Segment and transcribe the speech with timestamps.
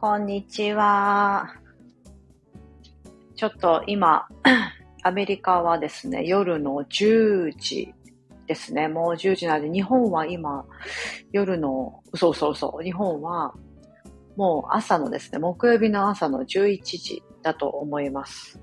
[0.00, 1.56] こんにちは。
[3.36, 4.26] ちょっと今、
[5.04, 7.92] アメリカはですね、夜の10時
[8.46, 8.88] ですね。
[8.88, 10.64] もう10時なので、日本は今、
[11.32, 13.52] 夜の、そうそうそう、日本は
[14.36, 18.58] もう朝のですね、木曜日の朝の11時だと思います。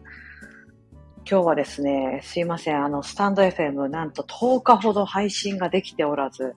[1.30, 6.56] 今日はですね、すいません、あの、スタンド FM なんと10日ほど配信ができておらず、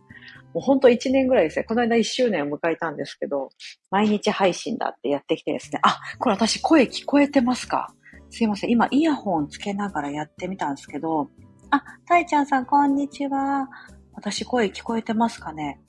[0.54, 1.64] もうほんと1年ぐらいですね。
[1.64, 3.50] この間1周年を迎えたんですけど、
[3.90, 5.78] 毎日配信だってやってきてですね。
[5.82, 7.94] あ、これ私声聞こえてますか？
[8.30, 8.70] すいません。
[8.70, 11.28] 今イヤホンつけながらやってみたんですけど、
[11.70, 13.68] あ、たいちゃんさんこんにちは。
[14.12, 15.80] 私声聞こえてますかね？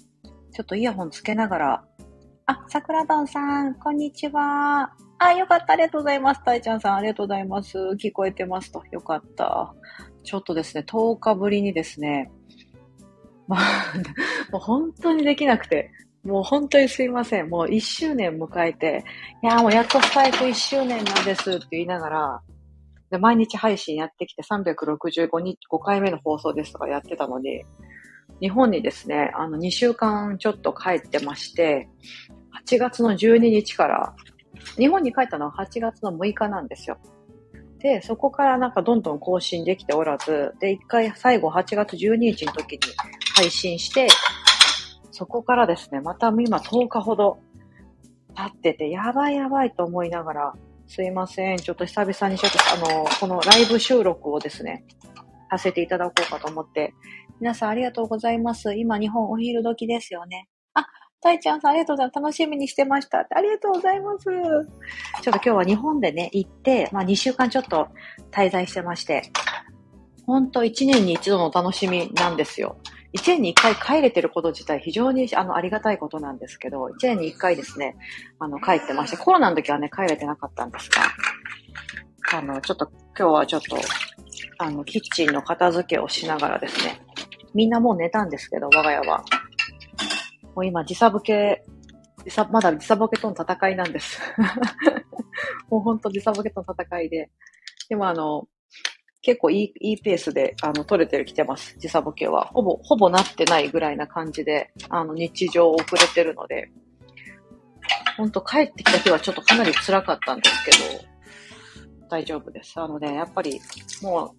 [0.54, 1.86] ちょっとイヤホンつけながら。
[2.46, 4.92] あ、桜どんさん、こんにちは。
[5.20, 5.74] あ、よかった。
[5.74, 6.44] ありがとうございます。
[6.44, 7.78] たいちゃんさん、ありがとうございます。
[8.02, 8.84] 聞こえてますと。
[8.92, 9.74] よかった。
[10.24, 12.32] ちょっとですね、10日ぶりにですね、
[14.52, 15.92] もう本当にできなくて、
[16.24, 17.50] もう本当にすいません。
[17.50, 19.04] もう1周年迎えて、
[19.44, 22.42] いやもうやっとスタイフ1周年なんですって言いながら、
[23.10, 27.64] で毎日配信やってきて365日、5回目の放送ですとかやってたのに、
[28.40, 31.90] 日本にですね、あの2週間ちょっと帰ってまして、
[32.68, 34.16] 8月の12日から、
[34.78, 36.98] 日本に帰ったのは8月の6日なんですよ。
[37.82, 42.80] で、そこからなんかどんどん更新できておらず、で、一回最後8月12日の時に
[43.36, 44.08] 配信して、
[45.12, 47.40] そこからですね、また今10日ほど
[48.36, 50.54] 経ってて、やばいやばいと思いながら、
[50.88, 51.58] すいません。
[51.58, 54.84] ちょっと久々にちょっとあの、このライブ収録をですね、
[55.50, 56.94] させていただこうかと思って。
[57.40, 58.76] 皆さんありがとうございます。
[58.76, 60.48] 今日本お昼時ですよね。
[60.74, 60.86] あ、
[61.22, 62.16] たいちゃんさんありがとうございます。
[62.22, 63.20] 楽しみにしてました。
[63.30, 64.26] ありがとうございます。
[64.26, 67.88] ちょっと今日は日本でね、行って、まあ2週間ちょっと
[68.32, 69.32] 滞在してまして、
[70.26, 72.78] ほんと1年に一度の楽しみなんですよ。
[73.14, 77.96] 1年に1回帰れてること自体非常にあのありがたいことなんですけど、1年に1回ですね、
[78.40, 81.04] あの帰ってまして、コロナの時はね、帰れてなかったんですが、
[82.34, 83.78] あの、ちょっと今日はちょっと、
[84.60, 87.02] あの、キッチンの片付けをしながらですね、
[87.54, 89.24] みんなもう寝たんですけど、我が家は。
[90.56, 91.64] もう今時差ボケ、
[92.24, 94.20] 時差、まだ時差ボケとの戦いなんです。
[95.70, 97.30] もうほんと時差ボケとの戦いで。
[97.90, 98.48] でもあの、
[99.22, 101.76] 結構いい、いいペースで、あの、取れてる来てます。
[101.78, 102.46] 時差ボケは。
[102.48, 106.72] ほぼ、ほぼなってないぐらいな感じで、あの、日常遅れてるので、
[108.18, 112.80] ほんと帰ってきた日はちょっとかなり辛かったんですけど、大丈夫です。
[112.80, 113.62] あのね、やっぱり、
[114.02, 114.34] も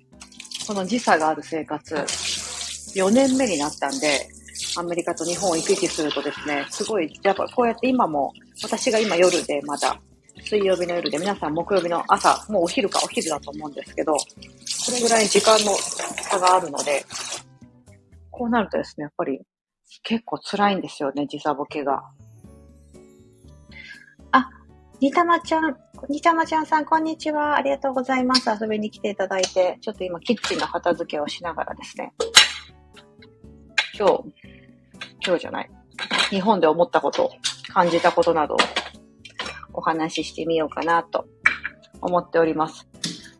[0.62, 4.28] う、この時差がある生活、4年目になったんで、
[4.76, 9.98] アメリカと日本を行き来するとですね、すごい、やっぱこうやって今も、私が今夜でまだ、
[10.44, 14.18] 水曜日の夜で皆さん木曜日の朝、もうお昼かお昼だと思うんですけど、こ
[14.92, 17.04] れぐらい時間の差があるので、
[18.30, 19.40] こうなるとですね、やっぱり
[20.02, 22.02] 結構辛いんですよね、時差ボケが。
[24.32, 24.48] あ、
[25.00, 25.76] にたまちゃん、
[26.08, 27.56] にたまちゃんさん、こんにちは。
[27.56, 28.50] ありがとうございます。
[28.50, 32.12] 遊びに来ていただいて、ちょっと今キッチンの片付けをしながらですね、
[33.98, 34.41] 今日、
[35.24, 35.70] 今日じゃない、
[36.30, 37.30] 日本で思ったこと、
[37.72, 38.56] 感じたことなどを
[39.74, 41.26] お話ししてみようかなと
[42.00, 42.88] 思っております。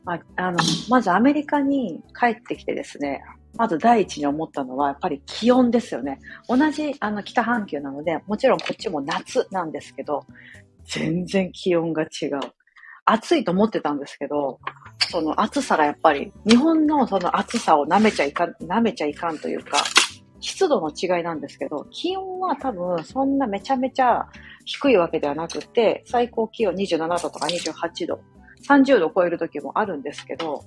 [0.05, 3.23] まあ、あの、まずアメリカに帰ってきてですね、
[3.57, 6.19] まず第一に思ったのは、やっぱり気温ですよね。
[6.49, 10.25] 同じ、あの、北半球なので、もちろんこっちも夏なんですけど、
[10.85, 12.41] 全然気温が違う。
[13.05, 14.59] 暑いと思ってたんですけど、
[15.11, 19.79] その暑さがやっぱり、日本のその暑さを舐めちゃいかん、舐めちゃいかんというか、
[20.43, 24.27] 湿度の違いなんですけど、気温は多分そんなめちゃめちゃ
[24.65, 28.21] 低いわけではなくて、最高気温27度とか28度
[28.69, 30.65] 30度を超える時もあるんですけど、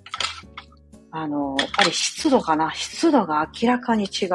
[1.12, 2.74] あの、やっぱり湿度かな？
[2.74, 4.30] 湿度が明らかに違う。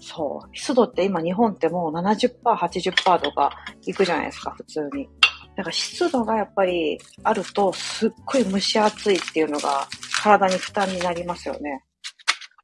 [0.00, 0.56] そう。
[0.56, 3.50] 湿度って今日本ってもう70%、80%とか
[3.86, 5.08] 行くじゃないですか、普通に。
[5.56, 9.86] だから湿度がやっぱりあるとすっごい蒸し暑いっていうのが
[10.22, 11.82] 体に負担になりますよね。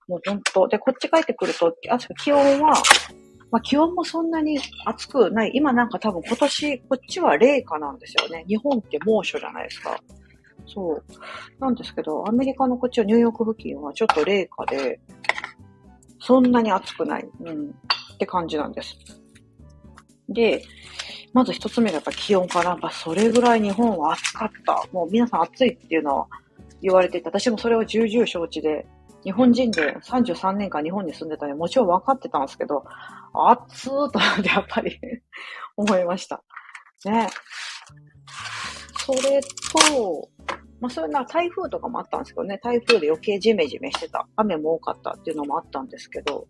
[0.08, 0.68] もう本当。
[0.68, 2.74] で、こっち帰ってくると、あ気温は
[3.50, 5.53] まあ、気温もそんなに暑くない。
[5.54, 8.44] 今なんか多分今年、こっちは冷夏なんですよね。
[8.48, 9.98] 日本って猛暑じゃないですか。
[10.66, 11.04] そう。
[11.60, 15.00] なんですけど、アメリカのこっちはニューヨーク付近はちょっと冷夏で、
[16.18, 17.28] そんなに暑くない。
[17.41, 17.70] うん。
[18.14, 18.97] って感じなんです。
[20.28, 20.62] で、
[21.32, 22.70] まず一つ目がやっぱ気温かな。
[22.70, 24.82] やっぱそれぐらい日本は暑かった。
[24.92, 26.26] もう皆さん暑いっていうのは
[26.82, 28.86] 言われていて、私もそれを重々承知で、
[29.26, 32.84] 日本人で33年間日本に住んでたので、もちろん分かってたんですけど、
[33.34, 35.00] 暑ーとってやっぱり
[35.76, 36.44] 思いました。
[37.04, 37.28] ね。
[39.04, 40.30] それと、
[40.80, 44.28] まあそういうな台風とかもあったんですけどね、台風で余計ジメジメしてた。
[44.36, 46.46] 雨も多かったっていうのもあったんですけど、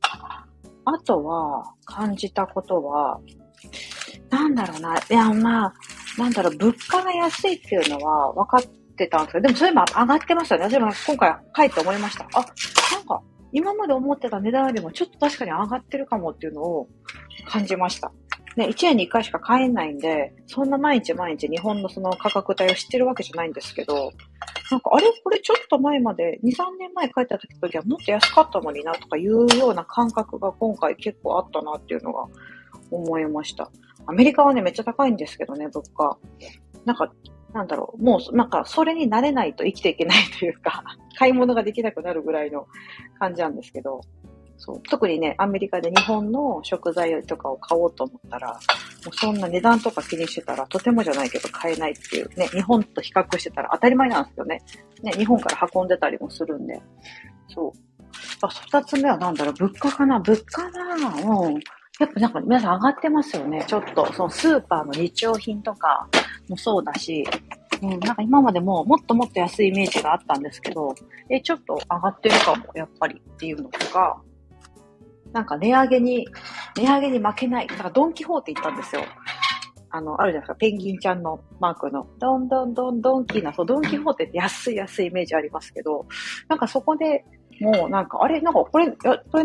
[0.84, 3.19] あとは感じたことは、
[4.28, 4.99] なんだろうな。
[4.99, 5.75] いや、まあ、
[6.19, 10.69] なんだろう、物価が安いっていうのは分かってたんですけど、でもそれも上がってましたね。
[10.69, 12.25] でも今回帰って思いました。
[12.33, 13.23] あ、なんか、
[13.53, 16.89] 今まで思ってた値段よりもちょっと確かに上がってるかもっていうのを
[17.49, 18.13] 感じました。
[18.57, 24.13] ね、1年に1回しか買えないんで、そんな毎日毎日日本のその価格帯を知ってるわけじゃないんですけど、
[24.71, 32.25] なんか、あれこれちょっと前まで、2、3年前帰った時はもっと安かったのになとかいうような感覚が今回結構あったなっていうのが
[32.91, 33.71] 思いました。
[34.07, 36.19] アメリカはね、めっちゃ高いんですけどね、物価。
[36.87, 37.13] なんか、
[37.53, 40.85] なんだろう、もう、なんか、それになれないと生きていけないというか、
[41.19, 42.67] 買い物ができなくなるぐらいの
[43.19, 44.01] 感じなんですけど、
[44.59, 48.57] そう特にね、アメリカで日本の食材とかを買おうと思ったら、も
[49.13, 54.63] うそんな値段とか気にしてたら、とてもじゃないけど買えないっていうね、日本と比較してたら当たり前なんですよね。
[55.03, 56.81] ね、日本から運んでたりもするんで。
[57.49, 57.73] そう。
[58.43, 61.61] あ、二つ目はなんだろう、物価かな物価なうん。
[61.99, 63.65] やっぱなんか皆さん上がってますよね。
[63.67, 66.09] ちょっと、そのスーパーの日用品とか
[66.49, 67.27] もそうだし、
[67.83, 70.95] うん、なんか今までももっともっと安いイメージがあったんですけど、
[71.31, 74.21] え、ちょっと上がってるかも、やっぱりっていうのとか、
[75.33, 76.29] なんか値上げに、
[76.77, 77.67] 値上げに負けない。
[77.67, 79.03] なんかドンキホーテ行ったんですよ。
[79.91, 80.55] あの、あるじゃないですか。
[80.57, 86.07] ペンギンちゃんのマークの、ドンドンドンドンキーな、そう、ドンキホーテって安い安いイメージありますけど、
[86.49, 87.25] なんかそこで
[87.61, 88.41] もうなんか、あれ？
[88.41, 89.44] なんかこれ、やこれ、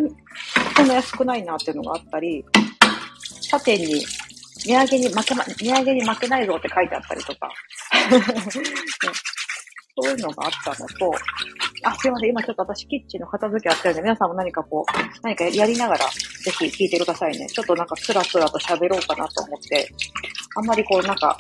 [0.75, 2.43] こんな安くないなっていうのがあったり、
[3.49, 4.03] 縦に、
[4.65, 7.49] 値上げに負けま、値上げに負けないぞって書いてあったりとか、
[10.03, 11.11] そういうのがあったのと、
[11.83, 12.29] あ、すいません。
[12.29, 17.47] 今ちょっと私キッチンの片付けやってるんで、皆さんも何かこう、何かやりながら、ぜひ聞いてくださいね。
[17.47, 19.89] ちょっとなんかスラスラと喋ろうかなと思って、
[20.55, 21.37] あんまりこうなんか、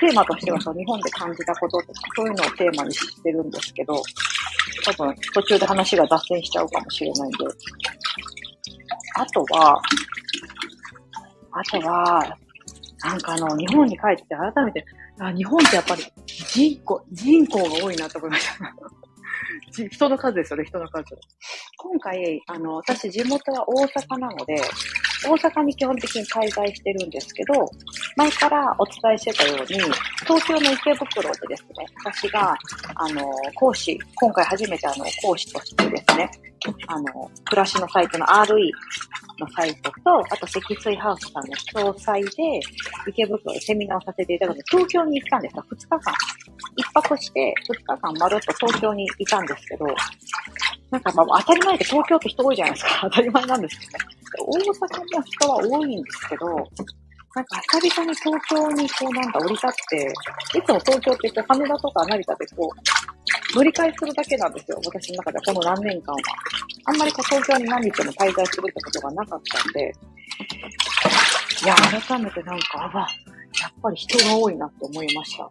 [0.00, 4.02] テーマとしてはその日本で感じたこととか、そういうのをテーマにしてるんですけど、
[4.84, 7.38] 多分途中で話が脱線しちゃうかもしれないんで。
[9.14, 9.80] あとは、
[11.52, 12.36] あとは、
[13.04, 14.24] なんかあの、日本に帰って
[14.54, 14.84] 改めて、
[15.20, 18.74] あ日本ってやっぱり人口、人口が多いなと思いました。
[19.90, 21.04] 人の数ですよね、人の数。
[21.76, 24.60] 今回、あの、私地元は大阪なので、
[25.24, 27.70] 大阪に基本的に滞在してるんですけど、
[28.16, 29.78] 前からお伝えしてたように、
[30.26, 32.56] 東京の池袋でですね、私が、
[32.94, 36.30] あの、講師、今回初めてあの、講師としてですね、
[36.86, 38.70] あの、暮らしのサイトの RE
[39.38, 42.60] のサイトと、あと積水ハウスさんの詳細で、
[43.06, 45.64] 池袋でセミナーをさせていただいて、東京に行ったんですよ。
[45.70, 46.14] 2日間。
[46.76, 49.86] 一泊して、2日間まるっと東京にいたんですけど、
[50.90, 52.90] なんかまあ当たり前で東京って人多いじゃないですか。
[53.08, 54.04] 当たり前なんですけどね。
[54.40, 56.46] 大阪も人は多いんですけど、
[57.34, 60.12] なんか久々に東京にこうなんか降り立って、
[60.58, 62.70] いつも東京って言って羽田とか成田でこ
[63.52, 64.80] う、乗り換えするだけなんですよ。
[64.84, 66.20] 私の中ではこの何年間は。
[66.86, 69.92] あんまりこう東京に何日も滞在するってことがなかったんで、
[71.64, 73.08] いや、改めてなんか、あ、
[73.60, 75.48] やっぱり人が多いなって思いました。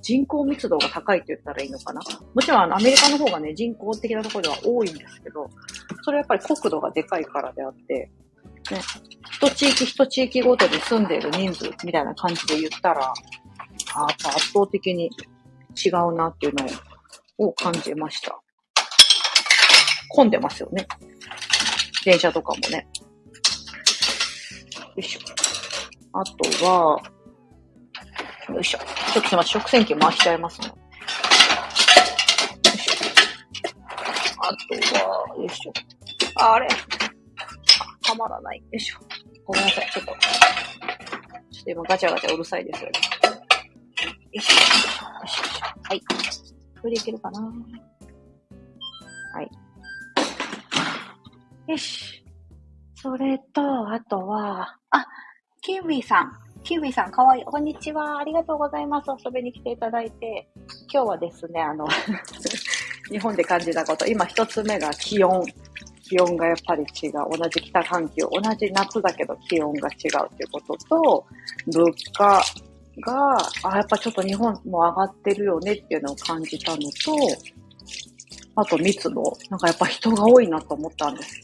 [0.00, 2.00] 人口密度が高いって言ったらいいのかな。
[2.34, 5.50] もちろんあのアメリカの方がね、人口的なところでは多いんですけど、
[6.02, 8.10] それはやっぱり国土がでかいからであって、
[8.72, 8.80] ね、
[9.30, 13.12] 一地域一地域ごとに住んでいる人数みたいな感じで言ったら、
[13.94, 15.10] あやっぱ圧倒的に
[15.84, 16.66] 違うなっていうの
[17.38, 18.40] を感じました。
[20.08, 20.86] 混んでますよね。
[22.04, 22.86] 電車とかもね。
[24.78, 25.20] よいしょ。
[26.12, 27.02] あとは、
[28.48, 28.78] よいしょ。
[28.78, 29.60] ちょっとすいません。
[29.60, 30.68] 食洗機回しちゃいますね。
[30.68, 30.72] よ
[32.74, 32.92] いしょ。
[34.38, 34.54] あと
[35.04, 35.72] は、よいしょ。
[36.36, 36.68] あれ
[38.16, 38.58] まらない。
[38.58, 38.98] よいしょ。
[39.44, 39.90] ごめんなさい。
[39.92, 40.12] ちょっと。
[40.12, 40.16] ちょ
[41.60, 42.98] っと今ガチャガチャうるさいですよね。
[44.32, 44.54] よいしょ。
[44.54, 44.60] よ
[45.24, 45.82] いしょ。
[45.82, 46.00] はい。
[46.80, 47.52] これでいけるかなは
[49.42, 49.50] い。
[51.68, 52.24] よし。
[52.94, 55.06] それと、あとは、あ、
[55.60, 56.32] キウイさん。
[56.64, 57.44] キウイさん、かわいい。
[57.44, 58.18] こんにちは。
[58.18, 59.10] ありがとうございます。
[59.24, 60.48] 遊びに来ていただいて。
[60.92, 61.86] 今日はですね、あの
[63.10, 64.06] 日本で感じたこと。
[64.06, 65.44] 今一つ目が気温。
[66.08, 67.12] 気温がやっぱり違う。
[67.38, 68.28] 同じ北環境。
[68.32, 71.24] 同じ夏だけど気温が違うっていうことと、
[71.66, 72.42] 物価
[73.00, 77.16] が、あ、やっぱちょっと日本も上がってるよねっていうのを感じたのと、
[78.56, 79.22] あと密度。
[79.50, 81.40] なんかやっぱ人が多いなと思ったんです。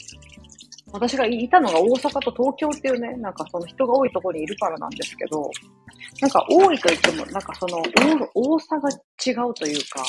[0.92, 5.50] 私がいたのが大阪と東京っていうね、なんかその人が多いところにいるからなんですけど、
[6.20, 7.82] なんか多いと言っても、なんかその
[8.34, 10.04] 多さが違うというか、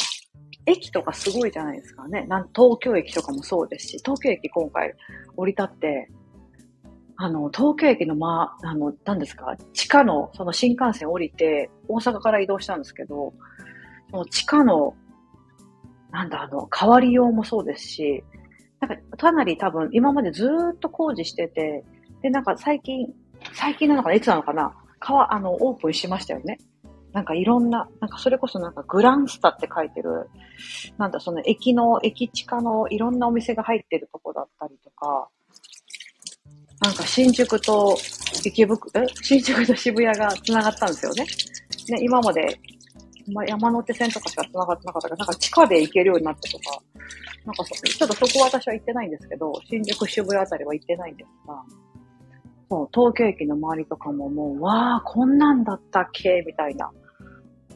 [0.66, 2.26] 駅とかすごいじゃないですかね。
[2.28, 4.94] なん東京駅とかもそうですし、東京駅今回
[5.36, 6.10] 降り立って、
[7.16, 13.34] あの、東京駅のまあ、の、何ですか、地下の、その新幹線降りて、大阪から移動したんですけど、
[14.10, 14.96] その地下の、
[16.12, 18.24] なんだ、あの、変わりようもそうですし、
[18.80, 21.84] なんか、かなり多分、今までずっと工事してて、
[22.22, 23.08] で、なんか最近、
[23.54, 26.58] 最近なのかな、いつなのかな、かわ、あの、オープンしましたよね。
[27.14, 30.30] なんかいろんな、なんかそれこそなんかグランスタって書いてる、
[30.98, 35.30] なんだその駅の、駅地下のいろんなお店が入ってるとこだったりとか、
[36.82, 37.96] なんか新宿と
[38.44, 39.08] 池袋、え？
[39.22, 41.26] 新宿と渋谷が繋がったんですよね。
[41.90, 42.60] ね、今まで、
[43.32, 46.82] ま山手線とかしか繋がってなかったから、なんか地下で行けるようになったとか、
[47.46, 51.64] なんかそ、ちょっとそこは私は行ってないんですけど、新宿渋谷あたりは行ってないんですが、
[52.70, 56.44] そう、東京駅の周りとかももう、わあ、こんなんだったっけ？
[56.46, 56.90] みたいな。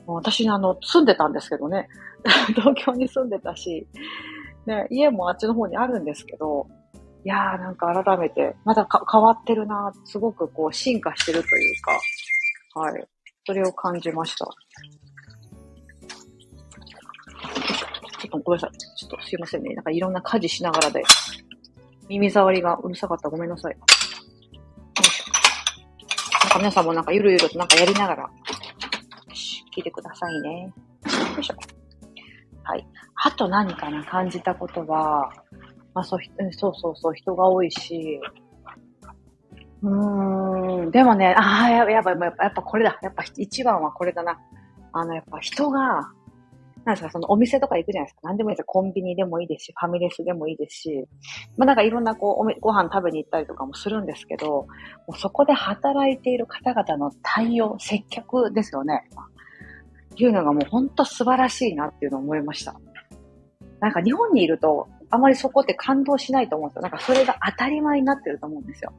[0.08, 1.90] 私、あの、住んでたんですけどね。
[2.56, 3.88] 東京に住んでたし、
[4.66, 6.68] ね、家もあっちの方にあるんですけど、
[7.26, 11.92] いやーなんか改めて、まだ変わってるなすごくこう進化してるというか、
[12.80, 13.08] はい。
[13.46, 14.46] それを感じました。
[18.20, 18.78] ちょっとごめんなさい。
[18.78, 19.74] ちょっとすいませんね。
[19.74, 21.04] なんかいろんな家事しながらで、
[22.10, 23.30] 耳障りがうるさかった。
[23.30, 23.74] ごめんなさい。
[23.74, 23.78] よ
[25.02, 25.26] いしょ。
[26.44, 28.30] なんか皆さんもなんかゆるゆるとなんかやりながら、
[29.78, 30.74] 聞いてくださいね。
[31.36, 31.56] よいしょ。
[32.64, 32.88] はい。
[33.24, 35.32] あと何かな感じたことは、
[35.94, 36.20] まあそう、
[36.52, 38.20] そうそうそう、人が多いし、
[39.84, 42.98] うーん、でもね、ああ、やばい、やばい、やっぱこれだ。
[43.04, 44.40] やっぱ一番はこれだな。
[44.92, 46.12] あの、やっぱ人が、
[46.84, 48.22] なんですか、そのお店とか行くじゃないですか。
[48.30, 51.06] 何でもいいですコンビニでもいいですし、ファミレスでもいいですし、
[51.58, 54.68] まあなんかいろんなこう、おめご飯食べに行ったりとかもするんですけど、も
[55.10, 59.04] うそこで働いている方々の対応、接客ですよね。
[60.24, 62.76] いうのがもう本当素晴らしいなっていうのを思いました。
[63.80, 66.82] なんか日本にいると、あまりそこって感動しないと思うんですよ。
[66.82, 68.94] なんかそれが当たり前になってると思うんですよ。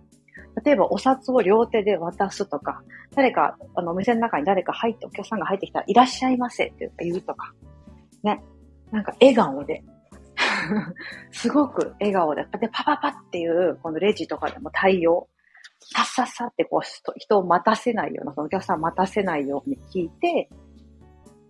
[0.65, 2.83] 例えばお札を両手で渡すとか、
[3.15, 7.53] 誰か、あの、お店の中に誰か入って、お客さんが入ってきたら、いらっしゃいませって言うとか、
[8.23, 8.43] ね。
[8.91, 9.85] なんか笑顔で、
[11.31, 15.29] すごく笑顔で、で、パパパっていう、このレジとかでも対応、
[15.81, 16.81] さっさっさってこう、
[17.17, 20.49] 人を待たせないような、そのお客さんを待たせないように聞いて、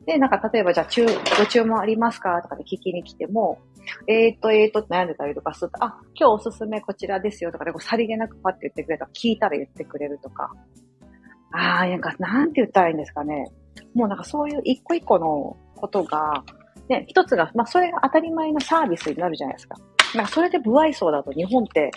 [0.09, 2.41] で、なんか例えばじゃあ注、ご注文ありますか？
[2.41, 3.59] とかで聞きに来ても、
[4.07, 10.51] えーと、えーとって悩んでたりとかすると、あ、今日おすすめこちらですよとかで、こうさりげなくパッて言ってくれたら、聞いたら言ってくれるとか。
[11.53, 13.45] ああ、なんか、なんて言ったらいいんですかね。
[13.93, 16.43] もうなんかそういう一個一個のことが、
[16.89, 19.77] ね、一つが、まあそれが当たり前のサービスになるじゃないですか。
[20.15, 21.91] なんかそれで不愛想だと日本って、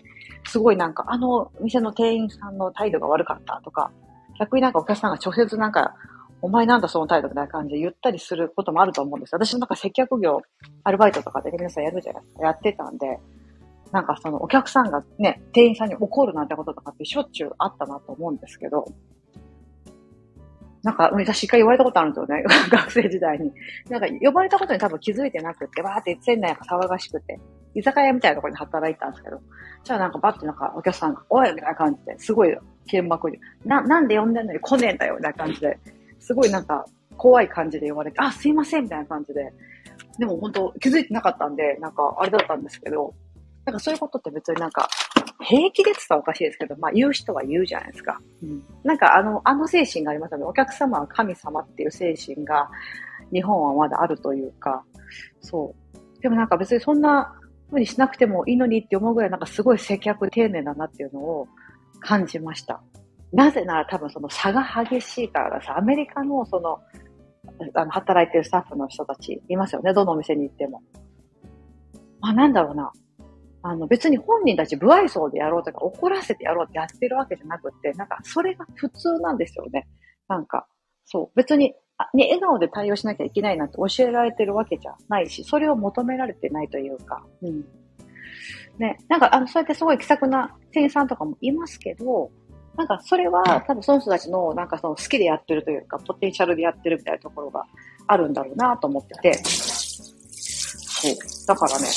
[0.50, 3.90] すごいなんか、あの店の店員さんの態度が悪かったとか、
[4.38, 5.96] 逆になんかお客さんが直接なんか、
[6.42, 9.34] お前なんだその態度みたいな感じで言ったりすることもあると思うんです。
[9.34, 10.42] 私もなんか接客業、
[10.84, 12.44] アルバイトとかで皆さんやるじゃないですか。
[12.44, 13.20] やってたんで、
[13.92, 18.86] なんかそのお客さんがね、店員さんに怒るなんてこととかってしょっちゅうあったなと思うんですけど、
[20.84, 22.44] なんか、私一回言われたことあるんですよね。
[22.72, 23.54] 学生時代に。
[23.90, 27.40] なんか、呼ばれたことに多分気づいてなくて、わーって店内が騒がしくて、
[27.76, 29.40] 居酒屋みたいなところに働いたんですけど、
[29.84, 32.58] じゃあなんかバッてなんかお客さんが、おいみたいな感じで、すごい
[32.88, 35.78] 剣幕に、な、なんで呼んでんのに来ねえんだよみたいな感じで、
[36.22, 36.86] すごいなんか
[37.18, 39.52] 怖い感じで呼ばれて、あ、すいませんみたいな感じで。
[40.18, 43.14] でも本当気づいてなかったんで、なんかあれだったんですけど、
[43.66, 44.88] なんかそういうことって別になんか、
[45.40, 48.20] 平気でって言ったらおかしいですけど、まあ言う人は言うじゃないですか。
[48.44, 50.44] うん、なんかあの、あの精神がありますよね。
[50.46, 52.70] お客様は神様っていう精神が
[53.32, 54.84] 日本はまだあるというか、
[55.42, 56.22] そう。
[56.22, 57.34] でもなんか別にそんな
[57.70, 61.48] 風にしなくてもいいのにって思うぐらいなんかすごい接客丁寧だなっていうのを
[62.00, 62.82] 感じました。
[63.34, 66.80] なぜなら多分その差が激しいからさ、アメリカのその、
[67.74, 70.82] あの、働いてるスタッフの人たちいますよね、どのお店に行っても。
[72.20, 72.92] まあなんだろうな。
[73.64, 79.88] あの別に本人たち不愛想でやろうとか怒らせてやろうってやってるわけじゃなくて、なんかそれが普通なんですよね。
[80.28, 80.68] なんか、
[81.06, 81.36] そう。
[81.36, 81.76] 別に、
[82.14, 87.66] ね、笑顔で対応しなきゃいけないなんて教えられてるわけじゃないし、それを求められてないというか、うん。
[88.80, 92.32] ね、なんか、あの、そうやってすごい気さくな店員さんとかもいますけど、
[92.76, 97.66] なんかそれは多分その人たちのなんかその好きでやってるというか、ポテンシャルでやってるみたいなところが
[98.08, 101.16] あるんだろうなと思ってて、そう。
[101.48, 101.88] だからね、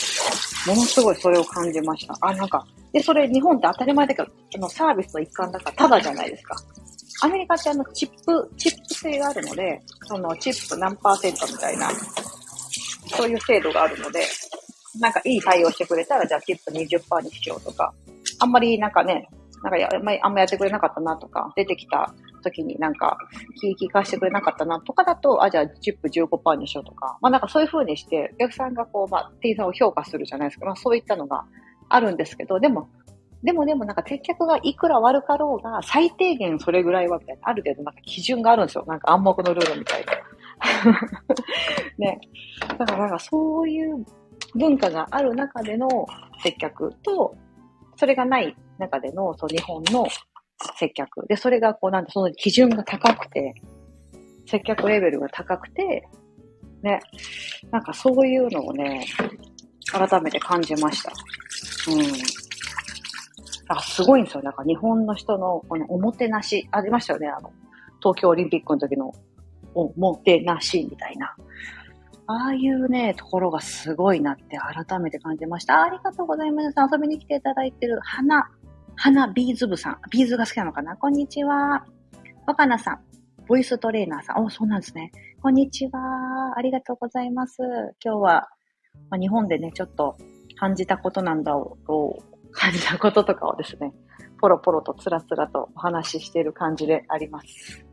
[0.66, 2.16] ものすごいそれを感じました。
[2.20, 6.56] あ、なんか、で、それ日本って当たり前だけど、あのサービスの一環だからタダじゃないですか。
[7.22, 11.90] アメリカってあのチップ、チップ制があるので、そのチップ何パーセントみたいな、
[13.16, 14.26] そういう制度があるので、
[15.00, 17.92] なんかいい対応してくれたら、じゃあチップ20%にしようとか、
[18.38, 19.28] あんまりなんかね、
[19.64, 23.16] なんかや、あんまやってくれなかったなとか、出てきた時になんか
[23.58, 30.66] 気利かしてくれなかったなとかだと、あ、じゃあチップ15%にしようとか、まあなんかそういう風にして、お客さんがこう、まあ、店員さんを評価するじゃないですか。
[30.66, 31.46] まあそういったのが
[31.88, 32.90] あるんですけど、でも、
[33.42, 38.84] でもでもなんか接客がいくら悪かろうが、最低限それぐらいはみたいな、ある程度なんか基準があるんですよ。
[38.86, 40.12] なんか暗黙のルールみたいな。
[41.98, 42.20] ね。
[42.76, 44.04] だからなんかそういう
[44.54, 45.88] 文化がある中での
[46.42, 47.34] 接客と、
[47.96, 50.06] それがない中での、そう、日本の
[50.76, 51.26] 接客。
[51.26, 53.54] で、それがこうなんて、その基準が高くて、
[54.46, 56.08] 接客レベルが高くて、
[56.82, 57.00] ね、
[57.70, 59.06] なんかそういうのをね、
[59.90, 61.12] 改めて感じました。
[61.90, 62.02] うん。
[63.68, 64.42] あ、すごいんですよ。
[64.42, 67.28] なんか日本の人のこのおもてなし、ありましたよね。
[67.28, 67.52] あの、
[68.00, 69.12] 東京オリンピックの時の
[69.74, 71.34] おもてなしみたいな。
[72.26, 75.82] ああいうね、ところがすごいなって改めて感じました。
[75.82, 76.74] ありがとうございます。
[76.92, 78.48] 遊びに来ていただいてる花、
[78.96, 79.98] 花ビーズ部さん。
[80.10, 80.96] ビーズが好きなのかな？
[80.96, 81.84] こんにちは。
[82.46, 83.00] 若菜さん。
[83.46, 84.44] ボイストレーナーさん。
[84.44, 85.12] お、そうなんですね。
[85.42, 86.54] こんにちは。
[86.56, 87.58] ありがとうございます。
[88.02, 88.48] 今日は、
[89.10, 90.16] まあ、日本でね、ちょっと
[90.58, 93.92] 感じたことなんだろう、感じたこととかをですね、
[94.40, 97.84] ポロポロとつらつらとお話ししている感じであります。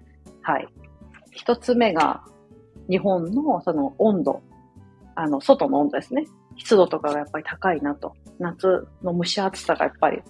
[0.43, 0.67] はい。
[1.31, 2.23] 一つ目が、
[2.89, 4.41] 日本のその温度、
[5.15, 6.25] あの、外の温度ですね。
[6.57, 8.13] 湿度とかがやっぱり高いなと。
[8.39, 10.21] 夏の蒸し暑さがやっぱり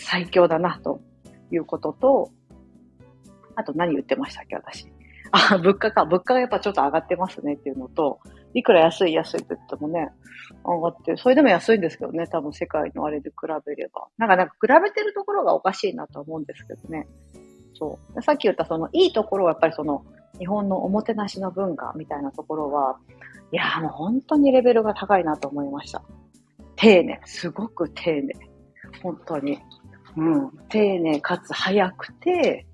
[0.00, 1.00] 最強だなと
[1.50, 2.30] いうことと、
[3.54, 4.86] あと何言ってましたっけ、私。
[5.32, 6.04] あ、物価か。
[6.04, 8.20] 物価がやっぱちょっと上がってますねっていうのと、
[8.54, 10.08] いくら安い安いと言ってもね、
[10.64, 14.08] 上がって、それでも安いんですけどね、多分世界のあれで比べれば。
[14.18, 17.06] なんかなんか比べてるところがおかしいなと思うんですけどね。
[17.78, 18.22] そう。
[18.22, 20.04] さっき言ったそのいいところはやっぱりその
[20.38, 22.98] 日本のおもてなしの文化みたいなところは、
[23.52, 26.02] いやーもう本当にレベルが高いなと思いました。
[26.76, 27.20] 丁寧。
[27.24, 28.34] すごく丁寧。
[29.02, 29.60] 本当に。
[30.16, 30.50] うん。
[30.68, 32.66] 丁寧かつ早くて、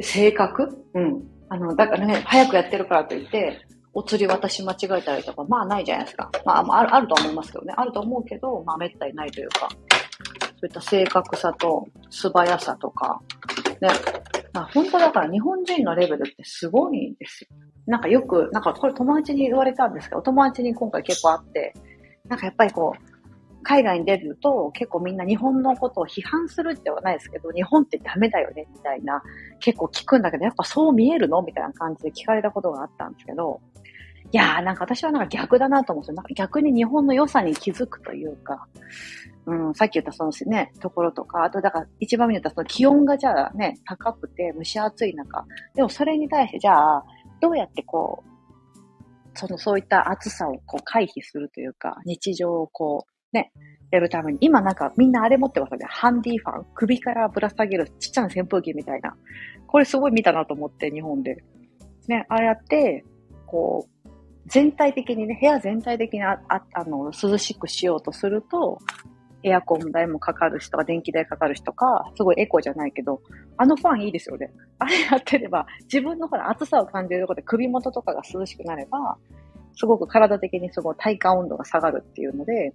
[0.00, 1.22] 正確うん。
[1.48, 6.30] あの、だからね、早くやってるからといって、お釣り渡し間違えたりとか、まあないじゃないですか。
[6.44, 7.72] まあ、あるあると思いますけどね。
[7.76, 9.76] あると思うけど、まあめったにないというか、そ
[10.62, 13.22] ういった正確さと素早さとか、
[13.80, 13.88] ね。
[14.52, 17.48] まあ本当だから日本人のレベルってすごいんですよ。
[17.86, 21.72] なんかよく、なんかこれ友達に言われたんですけど、友達に今回結構あって、
[22.28, 23.05] なんかやっぱりこう、
[23.68, 29.20] 海外に出ると結構みんな日本のことを批判するってはないですけど、日本ってダメだよねみたいな
[29.58, 31.42] 結構聞くんだけど、やっぱそう見えるの？
[31.42, 33.60] みたいな感じで聞かれたことがあったんですけど、
[34.30, 36.14] いやーなんか私はなんか逆だなと思うんですよ。
[36.14, 38.68] なんか逆に日本の良さに気づくというか、
[39.46, 47.04] うん、さっき言ったそのね、ところとか、あとだから一番目に言ったその気温がじゃあね、高くて蒸し暑い中、でもそれに対してじゃあ、
[47.40, 53.52] どうやってこう、そのそういった暑さをこう回避するというか、日常をこう、ね、
[53.90, 55.86] やるために、今なんかみんなあれ持ってますよね。
[55.88, 56.66] ハンディファン。
[56.74, 59.14] 首からぶら下げるちっちゃな扇風機みたいな。
[59.66, 61.44] これすごい見たなと思って、日本で。
[62.08, 63.04] ね、ああやって、
[63.46, 64.08] こう、
[64.46, 68.78] 全体的にね、部屋全体的にああの涼しくしようとすると、
[69.42, 73.20] エアコン代もかかるしとか、電気代かかるしとか、すごいエコじゃないけど、
[73.56, 74.50] あのファンいいですよね。
[74.78, 79.16] あれやってれば、自分のほら暑さを感じるとことで首元とかが涼しくなれば、
[79.74, 82.72] すごく体的にすごい体感温度が下がるっていうので、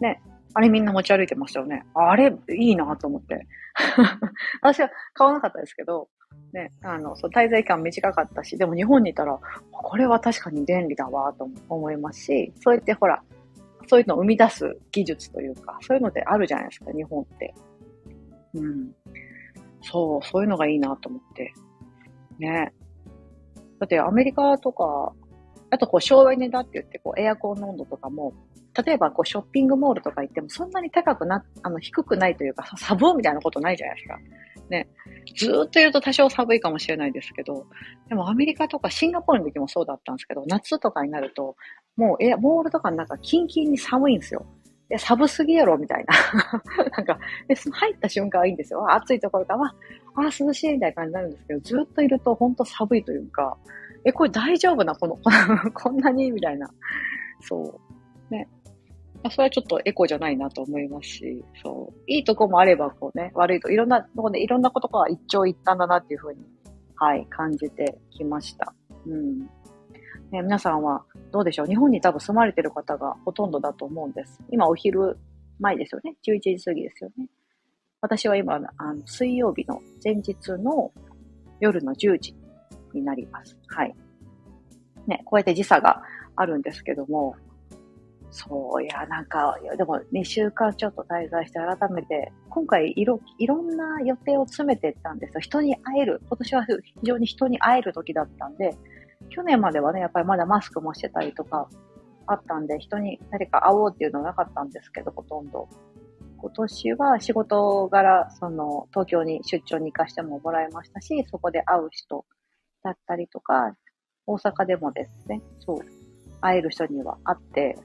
[0.00, 0.20] ね、
[0.54, 1.84] あれみんな持ち歩いてましたよね。
[1.94, 3.46] あれ、いいなと思って。
[4.62, 6.08] 私は買わなかったですけど、
[6.52, 9.38] ね、あの、そう、滞在感短かったし、でも日本にいたら、
[9.70, 13.22] これは確かに便利だわ、と思いますし、そうやってほら、
[13.86, 17.54] そういうのを生み出す技術というか、そういうのってあるじゃないですか、日本って。
[18.54, 18.92] うん。
[19.82, 21.52] そう、そういうのがいいなと思って。
[22.38, 22.72] ね。
[23.78, 25.12] だってアメリカとか、
[25.70, 28.32] あとこう省エネだって言って、こうエアコンの温度とかも、
[28.84, 34.18] 例えばこうショッピングモールとか行ってもそんなに高くな、あの低くないというか、寒みたいなことないじゃないですか。
[34.70, 34.88] ね。
[35.36, 37.66] ずーっと言うと多少寒いかもしれないですけど、
[38.08, 41.56] でもアメリカとかシンガポールの時もそうだったんですけど、夏とかになると、
[41.96, 44.46] もうえ、モールとかの中キンキンに寒いんですよ。
[44.88, 46.14] で、寒すぎやろみたいな。
[46.96, 48.92] なんか、で、その入った瞬間はいいんですよ。
[48.92, 49.74] 暑いところから、あ、
[50.14, 53.56] あ涼しいみたいな感じになるんですけど、ずっといると本当寒いというか、
[54.04, 55.18] え、これ大丈夫なこの、
[55.74, 56.30] こんなに？
[56.30, 56.70] みたいな。
[57.40, 57.80] そ
[58.30, 58.34] う。
[58.34, 58.48] ね。
[59.26, 62.00] まあ、それはちょっとエコじゃないなと思いますし、そう。
[62.06, 66.38] いいとこもあれば、こうね、悪いと、いろんなとこで、いろんなことが一長一短だなっていうふうに、
[66.94, 68.72] はい、感じてきました。
[69.04, 69.40] うん。
[70.30, 71.66] ね、皆さんはどうでしょう？
[71.66, 74.40] 日本に多分住まれてる方がほとんどだと思うんです。
[74.52, 75.18] 今お昼
[75.58, 77.26] 前ですよね？11時過ぎですよね？
[78.00, 80.92] 私は今、あの、水曜日の前日の
[81.58, 82.36] 夜の10時
[82.94, 83.58] になります。
[83.66, 83.94] はい。
[85.08, 86.00] ね、こうやって時差が
[86.36, 87.34] あるんですけども、
[88.36, 95.40] そう、いや、なんか、でも2週間ちょっと滞在して改めて、今回いろ、いろんな予定を詰めていったんですよ。
[95.40, 96.20] 人に会える。
[96.28, 96.72] 今年は非
[97.02, 98.76] 常に人に会える時だったんで、
[99.30, 101.66] 去年まではね、やっぱりまだマスクもしてたりとか
[102.26, 105.66] あったんで、人に誰か会おうっていうのはなかったんですけど、ほとんど。
[106.36, 112.26] 今年は仕事柄、その、東京に出張に行かしてももらいましたし、そこで会う人
[112.82, 113.74] だったりとか、
[114.26, 115.78] 大阪でもですね、そう、
[116.42, 117.78] 会える人には会って、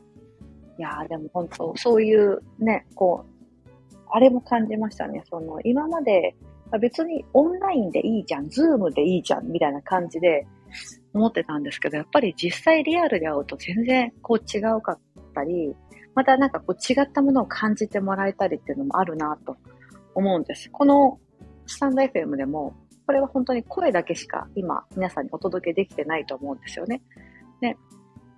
[0.81, 5.21] いやーでも本当、そういうね、こう、あれも感じましたね。
[5.29, 6.35] その、今まで、
[6.79, 10.47] 別にオンラインでいいじゃん、ズームでいいじゃん、みたいな感じで
[11.13, 14.99] 思ってたんですけど、やっぱり実際リアルで会うと全然こう違うかっ
[15.35, 15.75] たり、
[16.15, 19.55] またなんかこう違ったものを感じてもらえたりっていうのもあるなと
[20.15, 20.71] 思うんです。
[20.71, 21.19] この
[21.67, 22.73] スタンド FM でも、
[23.05, 27.03] これは本当に声だけしか今皆さんにお届けできてないと思うんですよね。
[27.61, 27.77] ね。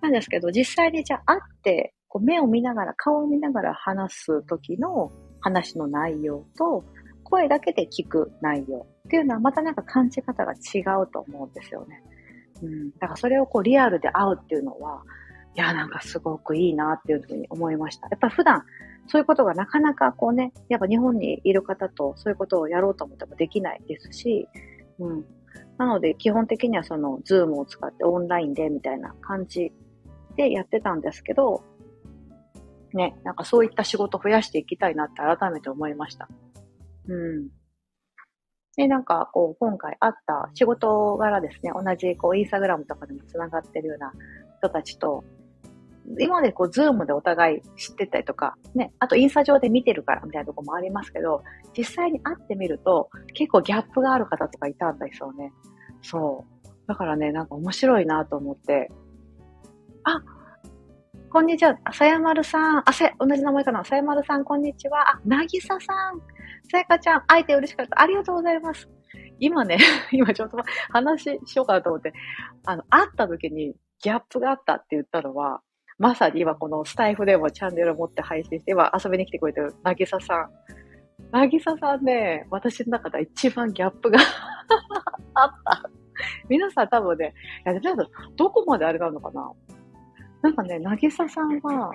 [0.04, 6.86] なんですけど、実際にじゃあ会って、こう目を見ながら、顔を見ながら話す時の話の内容と、
[7.23, 12.04] 声だけで聞く内容っていうのはまたなんか感じ方が違うと思うんですよね。
[12.62, 12.91] うん。
[12.99, 15.02] だからそれをこうリアルで会うっていうのは、
[15.56, 18.08] いや、なんかすごくいいなっていうふうに思いました。
[18.12, 18.63] やっぱ普段
[19.08, 24.47] そういうことがなかなかこうね、やっぱ日本にいる方とそういうことをやろうと思ってもできないですし、
[24.99, 25.26] うん。
[25.80, 29.71] なので基本的にはそのズームを使ってオンラインでみたいな感じ
[30.36, 31.63] でやってたんですけど、
[32.94, 36.28] ね、なんかそういった仕事を増やしていきたいなって改めて思いました。
[37.08, 37.50] うん。
[38.76, 44.12] で、なんか、こう、今回会った仕事柄ですね、同じ、こう、インスタグラムとかでも繋がってるような
[44.58, 45.24] 人たちと、
[46.20, 51.44] 今までこう、ズームでお互い知ってたりとか、ね、あとインスタ上で見てるからみたいなとこもありますけど、
[51.78, 55.54] 実際に会ってみると、結構ギャップがある方とかいたんですよね。
[56.02, 56.68] そう。
[56.88, 58.92] だからね、なんか面白いなと思って、
[60.04, 60.22] あ、
[61.34, 61.76] こんにちは。
[61.91, 62.84] さやまるさん。
[62.88, 63.84] あ、さ同じ名前かな。
[63.84, 65.15] さやまるさん、こんにちは。
[65.15, 65.76] あ、なぎささ
[66.12, 66.22] ん。
[66.69, 68.00] さやかちゃん、会えて嬉しかった。
[68.00, 68.88] ありがとうございます。
[69.39, 69.80] 今ね、
[70.13, 70.58] 今ちょっと
[70.91, 72.13] 話しようかなと思って、
[72.67, 75.62] あの、会った時にギャップがあったって言ったのは、
[75.98, 80.50] まさに今このスタイフでもチャンネルを持って配信して、今遊びに来てくれてるなぎささん。
[81.32, 84.19] なぎささんね、私の中で一番ギャップが
[85.34, 85.89] あった。
[86.48, 87.34] 皆さん多分ね、
[87.65, 87.80] いや、
[88.36, 89.52] どこまであれなのかな
[90.44, 91.94] なんかね、なぎささんは、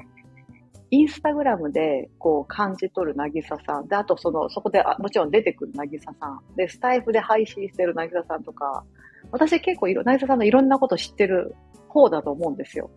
[0.90, 3.88] インスタグラムでこう感じ取るなぎささん。
[3.88, 6.40] で、あとその、そこでもちろん出てくるなぎささん。
[6.56, 8.84] で、スタイフで配信してるなぎささんとか、
[9.30, 11.54] 私結構いろ、なぎささんのいろんなこと知ってる
[11.88, 12.90] 方だと思うんですよ。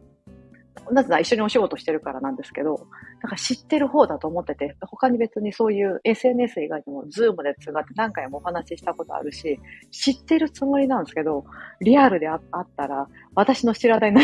[0.91, 2.87] なぜなら一緒にお仕事してるからなんですけど、
[3.21, 9.59] なんか知ってる方だと思ってて、他に別にそういう SNS 以外でもズームでつがって何回もお話ししたことあるし、
[9.91, 11.45] 知ってるつもりなんですけど、
[11.81, 12.41] リアルであっ
[12.75, 14.21] たら、私の知らないな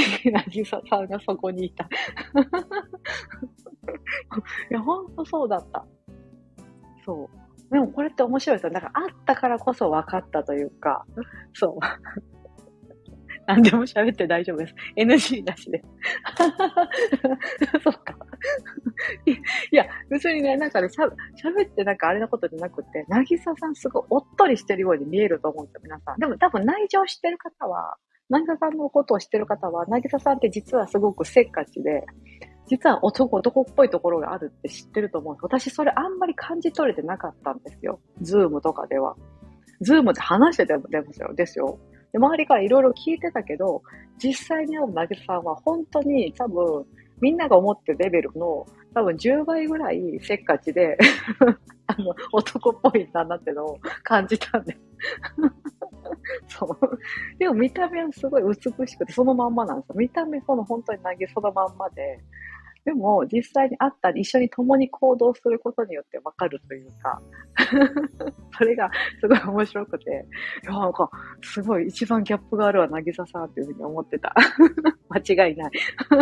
[0.49, 1.83] ぎささんがそこにいた。
[4.69, 5.86] いや、ほんとそうだった。
[7.05, 7.73] そう。
[7.73, 8.69] でもこれって面白いですよ。
[8.71, 11.05] だからあったからこそ分かったというか、
[11.53, 12.37] そう。
[13.47, 14.75] 何でも喋って大丈夫です。
[14.97, 15.81] NG なしで。
[17.81, 18.15] そっか。
[19.71, 26.19] いや、別にね、なんかね、喋ってなんかあれなことじゃなくて、なぎささんすごいおっとりしてるように見えると思うんですよ、皆さん。
[26.19, 27.95] でも多分内情知ってる方は、
[28.29, 32.03] なぎささんのことを知ってる方は、なぎささんって実はすごくせっかちで、
[32.67, 35.43] 実は男、男っぽいところがあるって知ってると思うんです。
[35.43, 38.01] 私それあんまり感じ取れてなかったんですよ。
[38.21, 39.15] ズームとかでは。
[39.81, 41.33] ズームで話しててもですよ。
[41.33, 41.79] ですよ。
[42.17, 43.84] で、周りからいろいろ聞いてたけど、
[44.17, 46.86] 実際に会うなぎさんは本当に多分、
[47.21, 50.97] みんなが思ってるレベルの多分10倍ぐらいせっかちで
[51.88, 54.77] あの、男っぽいんだなってのを感じたんで。
[56.47, 56.99] そう。
[57.38, 59.95] でも見た目はすごい美しくて、そのまんまなんですよ。
[59.95, 62.19] 見た目その本当に投げそのまんまで、
[62.88, 67.21] でも実際に会ったり一緒に共に行動することによってわかるというか
[68.58, 70.26] それがすごい面白くて、
[70.63, 71.10] いや、なんか、
[71.41, 74.34] すごい一番ギャップがあるわ、なぎささんっていうふうに思ってた。
[75.10, 75.71] 間違いない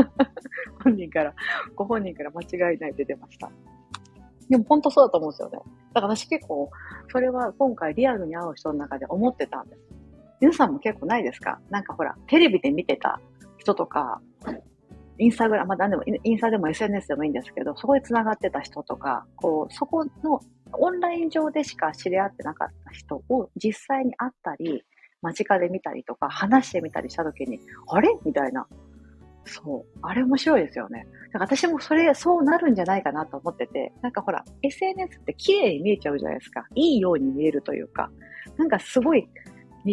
[0.84, 1.36] 本人から、
[1.76, 3.52] ご本人から間違いないって出ました。
[4.50, 5.60] でも本当そうだと思うんですよね。
[5.94, 6.72] だから私結構、
[7.12, 9.82] それは今回リアルに会う人の中で思ってたんです。
[10.42, 11.60] 皆さんも結構ないですか？
[11.70, 13.22] なんかほら、テレビで見てた
[13.58, 14.20] 人とか、
[15.18, 20.42] インスタグラム、まあ何でも、インスタでも SNS でもいいんですけど、そこで繋がってた人とか、こう、そこの
[20.74, 24.84] オンライン上でしか知り合ってなかった人を実際に会ったり、
[25.22, 28.10] 間近で見たりとか、話してみたりした時に、あれ？
[28.26, 28.68] みたいな。
[29.46, 30.00] そう。
[30.02, 31.08] あれ面白いですよね。
[31.32, 36.66] だから私もそれ、そうなるんじゃないかなと思ってて、なんかほら、SNS って綺麗に見えちゃうじゃないですか。
[36.76, 38.12] いいように見えるというか、
[38.58, 39.28] なんかすごい、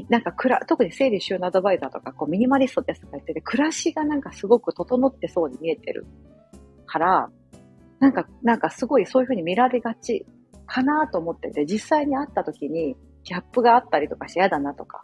[0.08, 6.06] なんかくら、特に整理収納アドバイザーとか、こうミニマリストですとか言ってて、暮らしがなんかすごく整ってそうに見えてる
[6.86, 7.30] から、
[8.00, 10.26] なんか、なんかすごいそういう風に見られがち
[10.66, 15.02] かなと思ってて、実際に会った時にギャップがあったりとかして嫌だなとか、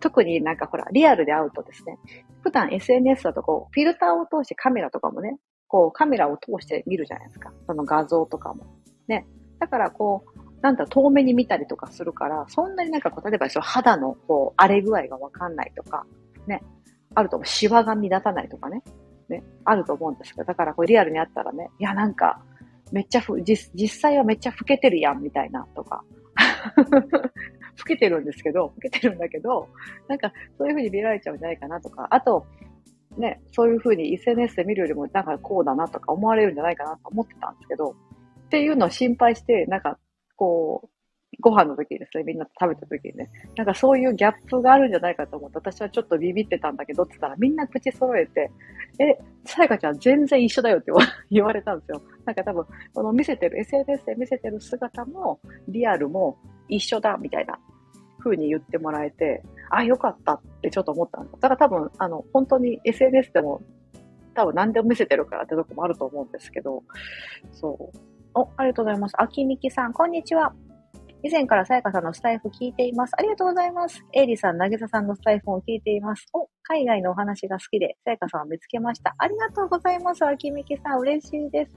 [0.00, 1.98] 特になんかほら、リアルで会うとですね、
[2.42, 7.52] 普段 SNS だとこう、フィルターを通してカメラとかもね、こう、カメラを通して見るじゃないですか。
[7.66, 8.64] その画像とかも。
[9.06, 9.26] ね。
[9.58, 16.04] だからこう、なんだ、遠目に見たりとかするから、そんなになんかこう、例えばその肌のこう、荒れ具合がわかんないとか、
[16.46, 16.62] ね。
[17.14, 17.46] あると思う。
[17.46, 18.82] シワが目立たないとかね。
[19.28, 19.44] ね。
[19.64, 22.42] あると思うんですけど、だからこう、リアルにあったらね、いや、なんか、
[22.92, 26.02] めっちゃふ、実、実際はめっちゃ老けてるやん、みたいな、とか。
[27.78, 29.68] 老けてるんですけど、老けてるんだけど、
[30.08, 32.46] なんか、そういう風に見られちゃうんじゃないかなとか、あと、
[33.16, 37.94] ね、そういう風に SNS で見るよりも、なんかこうだなとか思われるんじゃないかなと思ってたんですけど、
[38.46, 39.98] っていうのを心配して、なんか、
[40.38, 40.88] こう、
[41.40, 48.50] ご飯の時にですね、みんな食べた時にね、なんかそういうギャップがあるんじゃないかと思って、私はちょっとビビってたんだけど、って言ったらみんな口揃えて、
[48.98, 50.90] え、さやかちゃん全然一緒だよって
[51.30, 52.02] 言われたんですよ。
[52.24, 57.58] なんか多分、この見せてる、SNS で見せてる姿も、リアルも一緒だ、みたいな
[58.18, 61.32] 風に言ってもらえて、あ、よかったってちょっと思ったんです。
[61.40, 63.60] だから多分、あの、本当に SNS でも、
[64.34, 66.82] 多分何でも見せてるからってとこもあると思うんですけど、
[67.52, 68.07] そう。
[68.34, 69.14] お、ありがとうございます。
[69.18, 70.54] あきみきさん、こんにちは。
[71.22, 73.12] 以前からさやかさんのスタイフ聞いています。
[73.18, 74.04] ありがとうございます。
[74.12, 76.26] エイリさん、なぎささんのスタイフを聞いています。
[76.32, 79.14] お、海外のお話が好きで、さやかさんを見つけました。
[79.18, 80.24] ありがとうございます。
[80.24, 81.74] あきみきさん、嬉しいです。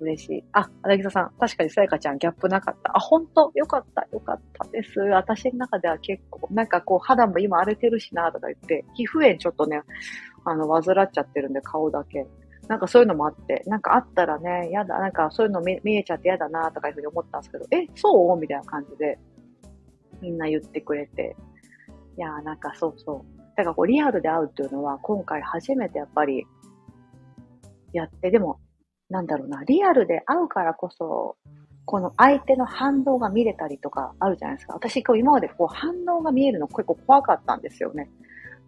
[0.00, 0.44] 嬉しい。
[0.52, 2.96] あ、なぎささん、確かにさやかちゃんギャップなかった。
[2.96, 5.00] あ、ほんとよかった、よかったです。
[5.00, 9.82] 私の中では結構、なんかこう、肌も今荒れてるしな、とか言って、皮膚炎ちょっとね、
[10.44, 12.26] あの、患っちゃってるんで、顔だけ。
[12.68, 18.38] なんかそういうのもあって、なんかあったらね、やだ、なんかそういうの見見えちゃってやだなとかいうふうに思ったんですけど、え、そう？
[18.38, 19.18] みたいな感じで、
[20.20, 21.36] みんな言ってくれて。
[22.16, 23.38] いやーなんかそうそう。
[23.56, 26.46] だからこうリアルで会うっていうのは今回初めてやっぱり
[27.92, 28.60] やって、でも、
[29.10, 31.36] なんだろうな、リアルで会うからこそ、
[31.84, 34.74] この相手の反応が見れたりとかあるじゃないですか。
[34.74, 38.08] 私今日今までこう反応が見えるの結構怖かったんですよね。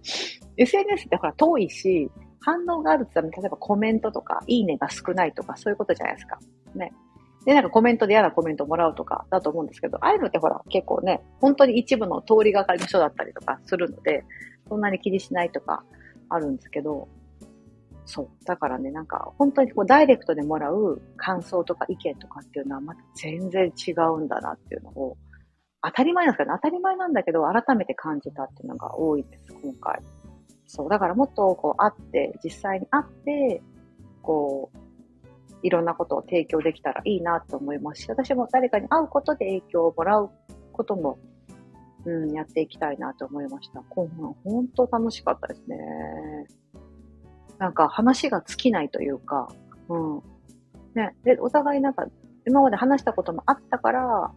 [0.57, 2.09] SNS ってほら遠いし、
[2.43, 6.37] 反応があるって言ったら、例えばコメントとか、いいねが少ないとか、そういうことじゃないですか。
[6.75, 6.91] ね。
[7.45, 14.23] で、なんかコメントで嫌なコメントもらうとかだと思うんですけど、ああいうのってほら、結構ね、本当に一部の通りがかりの人だったりとかするので、
[14.67, 15.83] そんなに気にしないとか
[16.29, 17.07] あるんですけど、
[18.05, 18.29] そう。
[18.45, 25.17] だからね、なんか、本当にこう、ダイレクトでもらう感想とか意見とかっていうのはまた全然違うんだなっていうのを、
[25.81, 30.01] 当たり前なんですけど、当たり前なんだけど、改めて感じたっていうのが多いです、今回。
[30.75, 33.61] そう、だからもっとこう会って、実際に会って、
[34.23, 34.77] こう、
[35.61, 40.31] いろんなことを提供できたらいいなと思いますし、私も誰かに会うことで影響をもらう
[40.71, 41.19] ことも、
[42.05, 43.83] うん、やっていきたいなと思いました。
[43.87, 45.77] 今晩、本当楽しかったですね。
[47.59, 49.49] なんか話が尽きないというか、
[49.89, 50.23] うん。
[50.95, 52.07] ね、で、お互いなんか、
[52.47, 54.31] 今まで話したこともあったから、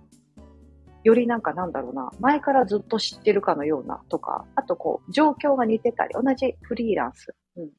[1.06, 7.70] よりなんかなんだろうな、前からずっと知ってるかのようなとか、あとこう、状況が似てたり、同じフリーランス、うん、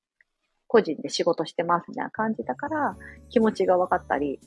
[0.66, 2.96] 個人で仕事してますみたいな感じだから、
[3.30, 4.40] 気持ちが分かったり、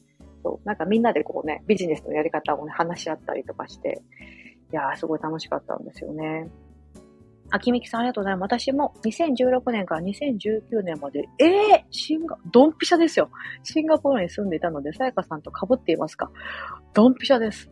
[0.42, 4.00] そう、なんかみんなでこうね、ビジネスのやり方をね、話し合ったりとかして、
[4.72, 6.48] いやー、すごい楽しかったんですよね。
[7.50, 8.54] あきみきさんありがとうございます。
[8.54, 13.28] 私も2016年から2019年まで、ええー、シンガ、ドンピシャですよ。
[13.62, 16.30] シンガポールに住んでいたので、さやかさんと被っていますか
[16.94, 17.70] ドンピシャです。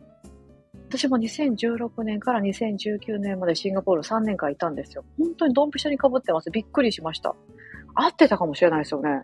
[0.89, 5.05] 私も2016年から2019年までシンガポール3年間いたんですよ。
[5.19, 6.49] 本当にドンピシャに被ってます。
[6.49, 7.35] びっくりしました。
[7.93, 9.21] 合ってたかもしれないですよね。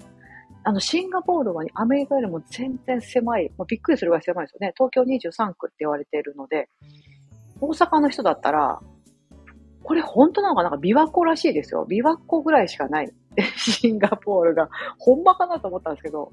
[0.64, 4.74] あの、シンガポールはアメリカよりも全然狭い、まあ、びっくりするぐらい狭いですよね。
[4.78, 6.70] 東京23区って言われているので、
[7.60, 8.80] 大阪の人だったら、
[9.82, 11.88] これ本当なのかなんか琵琶湖らしいですよ。
[11.90, 13.12] 琵琶湖ぐらいしかない。
[13.58, 14.70] シンガポールが。
[15.00, 16.32] ほんまかなと思ったんですけど、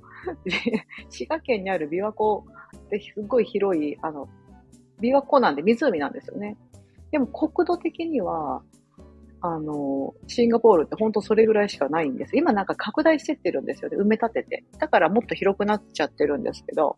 [1.08, 2.44] 滋賀県にある琵琶湖
[2.76, 4.28] ってすごい広い、あの、
[5.02, 6.56] 琵琶湖なんで湖なんですよね。
[7.10, 8.62] でも国土的には、
[9.40, 12.36] あの、シンガポールって本当それぐらいしかないんです。
[12.36, 13.96] 今なんか拡大してってるんですよね。
[13.96, 14.64] 埋め立てて。
[14.78, 16.96] だからもっと広くなっちゃってるんですけど、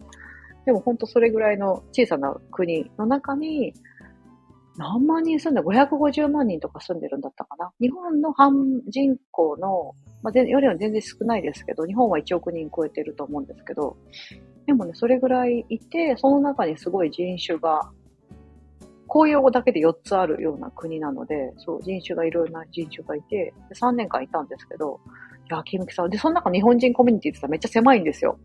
[0.66, 3.74] でも本当それぐらいの小さな国の中に、
[4.76, 7.70] 何万人住んで、550万人とか住んでるんだったかな。
[7.80, 13.96] 日本の半人口の、まあ、よりは全然少ないですけど、日本は1億人超えてると思うんですけど、
[14.66, 17.90] でもね、それぐらいいて、その中にすごい人種が、
[19.06, 25.00] 公用語だけで4つあるような国なので、そう、人種がいろいろな人種がいて、3年間いたんですけど、
[25.50, 26.10] いや、キムキさん。
[26.10, 28.38] で、その中日本人コミュニティって言ったらめっちゃ狭いんですよ。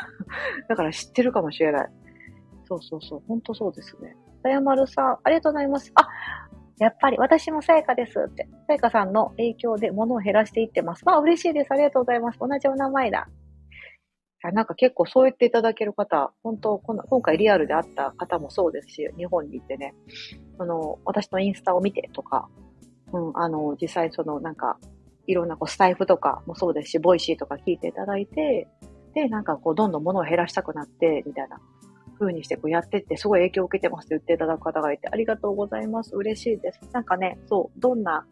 [0.68, 1.90] だから知ってるかもしれない。
[2.66, 3.22] そうそうそう。
[3.28, 4.16] ほんとそうですね。
[4.42, 5.92] さやまるさん、ありがとうございます。
[5.94, 6.08] あ、
[6.78, 8.48] やっぱり私もさやかですって。
[8.66, 11.04] さやかさんの影響で物を減らしていってます。
[11.04, 11.72] まあ嬉しいです。
[11.72, 12.38] ありがとうございます。
[12.38, 13.28] 同じお名前だ。
[14.42, 19.94] なんか結構そう言っていただける方、本当この、今回リアルで会った方もそうですし、日本に行ってね、
[20.58, 22.48] あの、私のインスタを見てとか、
[23.12, 24.78] うん、あの、実際そのなんか、
[25.26, 28.66] いろんなこうスタイフとかもそうですし、ボイシーとか聞いていただいて、
[29.14, 31.60] で、なんかこう、どんどん物を減らしたくなって、みたいな
[32.18, 36.14] 風にしてこうやってって、すごい影響を受けてますって言っていただく方がいて、ありがとうございます。
[36.14, 36.80] 嬉しいです。
[36.92, 38.26] なんかね、そう、どんな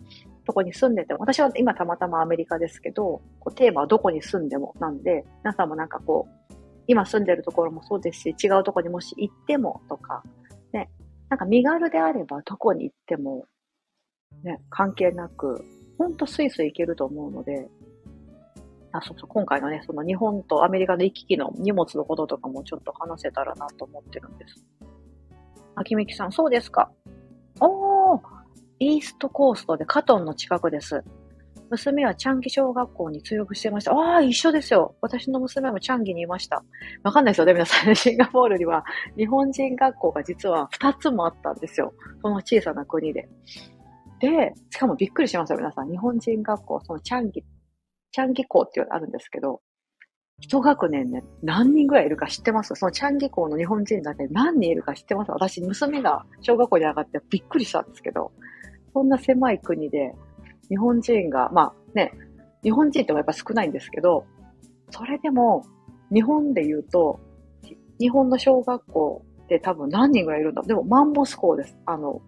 [0.48, 6.54] とこに住んでても、私は今たまたまアメリカですけど、こうテーマはどこに住んでもなんで、皆さんもなんかこう、
[6.86, 10.22] 今住んでるところもそうですし、違うところにもし行ってもとか、
[10.72, 10.88] ね、
[11.28, 13.44] なんか身軽であればどこに行っても、
[14.42, 15.62] ね、関係なく、
[15.98, 17.68] ほんとスイスイ行けると思うので、
[18.92, 24.64] あ、そうそう、今回のね、その日本とアメリカの行き来の荷物のこととかもちょっと話せたらなと思ってるんです。
[25.74, 26.90] 秋みきさん、そうですか。
[27.60, 28.37] おー、
[28.80, 31.02] イーストコーストでカトンの近くです。
[31.70, 33.92] 娘はチャンギ小学校に通学してました。
[33.92, 34.94] ああ、一緒ですよ。
[35.02, 36.64] 私の娘もチャンギにいました。
[37.02, 37.94] わかんないですよね、皆さん。
[37.96, 38.84] シンガポールには
[39.16, 41.92] 日本人学校が実は2つもあったんですよ。
[42.22, 43.28] その小さな国で。
[44.20, 45.90] で、しかもびっくりしますよ、皆さん。
[45.90, 47.44] 日本人学校、そのチャンギ、
[48.12, 49.60] チャンギ校っていうのがあるんですけど、
[50.40, 52.74] 一学年ね、何人ぐらいいるか知ってます？
[52.76, 55.32] そのチャンギ校の日本人だけ何人いるか知ってます？
[55.32, 58.32] 私、娘が小学校に上がってびっくりしたんですけど、
[58.98, 60.12] そんな狭い国で、
[60.68, 62.12] 日本人が、まあね、
[62.64, 64.24] 日本人ってやっぱ少ないんですけど、
[64.90, 65.64] それでも、
[66.12, 67.20] 日本で言うと、
[68.00, 71.78] 日本の小学校って多分何人ぐらいいるんだでもマンモス校です。
[71.86, 72.20] あの、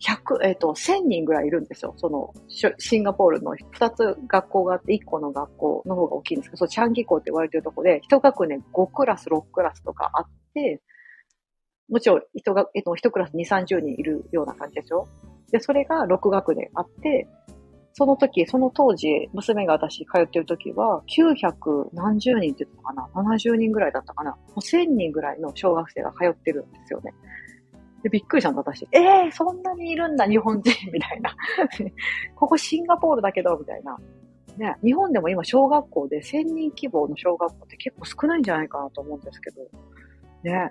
[0.00, 1.94] 100、えっ、ー、と、1000人ぐらいいるんですよ。
[1.98, 10.82] その、シンガポールの2つ学校があって、1個の学校の方が大きいんですけど、そチャンギ校って言われてるとこで、1学年5クラス、6クラスとかあって、
[11.88, 15.06] もちろん1が、えっ、と、1クラス2、30人いるような感じでしょ
[15.50, 17.28] で、それが6学年あって、
[17.92, 24.30] その時、その当時、娘が私通ってる時は、900何十人って言ったかな ?70 人ぐらいだったかな？
[24.30, 27.12] もう ?1000 人ぐらいの小学生が通ってるんですよね。
[28.02, 28.86] で、びっくりしたんだ、私。
[28.92, 31.34] ええー、そんなにいるんだ、日本人みたいな。
[32.36, 33.98] ここシンガポールだけど、みたいな。
[34.56, 39.62] ね、日本でも今小学校で1000人規模の小学校って結構少ないんじゃないかなと思うんですけど。
[40.42, 40.70] ね。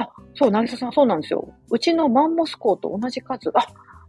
[0.00, 1.52] あ、そう、なぎささん、そうなんですよ。
[1.70, 3.50] うちのマンモス校と同じ数。
[3.54, 3.66] あ、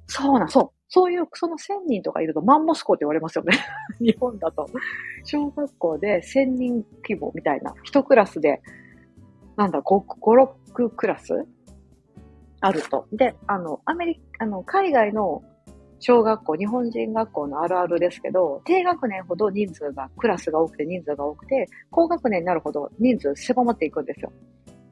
[0.08, 0.69] そうな、そう。
[0.88, 3.58] そういう、その1000人とかいるとマンモス校って言われますよね。
[3.99, 4.67] 日本だと。
[5.23, 7.73] 小学校で1000人規模みたいな。
[7.84, 8.62] 一クラスで、
[9.58, 11.34] なんだ、5、5、6クラス？
[12.62, 13.08] あると。
[13.12, 15.43] で、あの、アメリカ、あの、海外の
[15.99, 24.32] 小学校、日本人学校のあるあるですけど、低学年ほど人数が、クラスが多くて人数が多くて、高学年になるほど人数狭まっていくんですよ。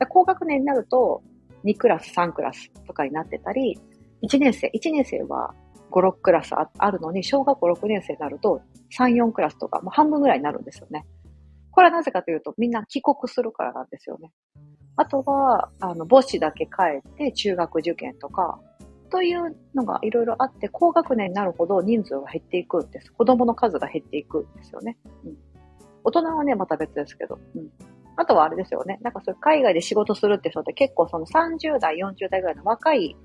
[0.08, 1.22] 高学年になると、
[1.64, 3.80] 2クラス、3クラスとかになってたり、
[4.24, 5.54] 1年生、1年生は
[5.92, 8.62] 5、6クラスあるのに、小学校6年生になると
[8.98, 11.06] 3、4クラスとか、もう半分ぐらいになるんですよね。
[11.72, 14.32] これはなぜかというと、みんな帰国するからなんですよね。
[14.96, 18.60] あとは、あの、母子だけ帰って中学受験とか、
[19.10, 23.12] というのがいろいろあって、高学年になるほど人数が減っていくんです。
[23.12, 24.98] 子供の数が減っていくんですよね。
[25.26, 25.38] うん、
[26.04, 27.40] 大人はね、また別ですけど。
[27.56, 27.70] うん
[28.20, 29.00] あとはあれですよね。
[29.02, 33.16] なんかそう海外で仕事するって人って結構その30代、40代ぐらいの若い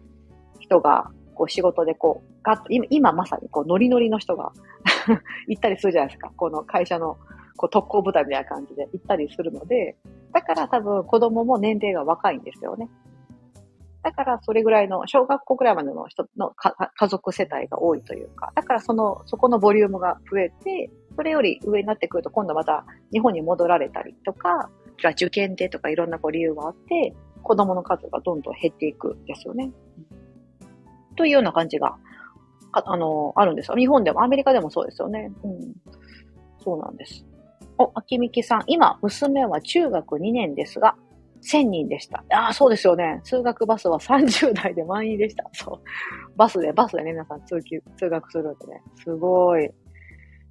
[0.61, 4.53] 人がこう仕事でこう、ガッと、今今まさにこうノリノリの人が
[5.49, 6.31] 行ったりするじゃないですか。
[6.37, 7.19] この会社の
[7.57, 9.97] こう特攻部隊みたいな感じで行ったりするので、
[10.33, 12.89] だから多分子供も年齢が若いんですよね。
[14.05, 24.69] だからそれぐらいの、小学校ぐらいまでの人の家族世帯が多いというか、だからその、そこのボリュームが増えて、それより上になってくると今度また日本に戻られたりとか、
[25.03, 29.71] が受験でとかいろんなこう理由があって、子供の数がどんどん減っていくんですよね。
[31.17, 31.97] というような感じが、
[32.73, 33.77] あの、あるんですよ。
[33.77, 35.31] 日本でも、アメリカでもそうですよね。
[35.45, 35.75] うん。
[36.59, 37.25] そうなんです。
[37.79, 40.97] お、秋みきさん、今、娘は中学2年ですが、
[41.45, 42.25] 1000人でした。
[42.31, 43.21] ああ、そうですよね。
[43.23, 45.49] 通学バスは30代で満員でした。
[45.53, 46.37] そう。
[46.37, 48.83] バスで、バスでね、皆さん通勤、通学するんでね。
[48.97, 49.71] すごい。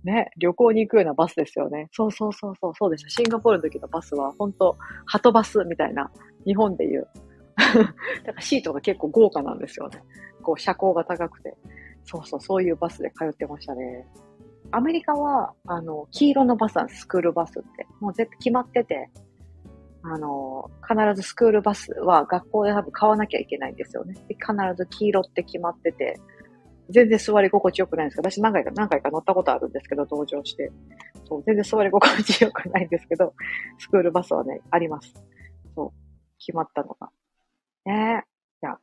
[0.04, 1.88] ね、旅行に行くようなバスですよね。
[1.92, 3.10] そうそうそうそう、そうでした。
[3.10, 6.12] シンガポールの時のバスは、本当ハトバスみたいな、
[6.46, 7.08] 日本でいう。
[7.56, 10.04] だからシートが結構豪華なんですよね。
[10.42, 11.56] こう、車高が高くて。
[12.06, 14.06] そうそう、そういうバスで通ってましたね。
[14.72, 17.88] アメリカは、あの、黄色のバスなんです、スクールバスって。
[18.00, 19.10] もう絶対決まってて、
[20.04, 24.16] あの、必ずスクールバスは学校で多分買わなきゃいけないんですよね。
[24.28, 26.20] で必ず黄色って決まってて、
[26.90, 30.72] 全然座り心地よくないんですけど、私何回か何回か乗ったことあるんですけど、同乗して。
[31.28, 33.34] そう、全然座り心地よくないんですけど、
[33.80, 35.14] スクールバスはね、あります。
[35.76, 35.92] そう、
[36.40, 37.10] 決まったのが。
[37.86, 38.24] ね
[38.62, 38.66] え。
[38.66, 38.78] いや、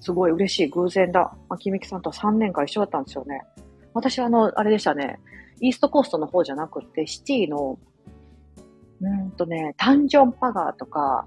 [0.00, 1.36] すごい嬉しい偶然だ。
[1.48, 3.42] 秋みきさんと3年間一緒だったんですよね。
[3.92, 5.20] 私はあの、あれでしたね。
[5.60, 7.78] イーストコーストの方じゃなくて、シティの、
[9.02, 11.26] うんとね、タンジョンパガーとか、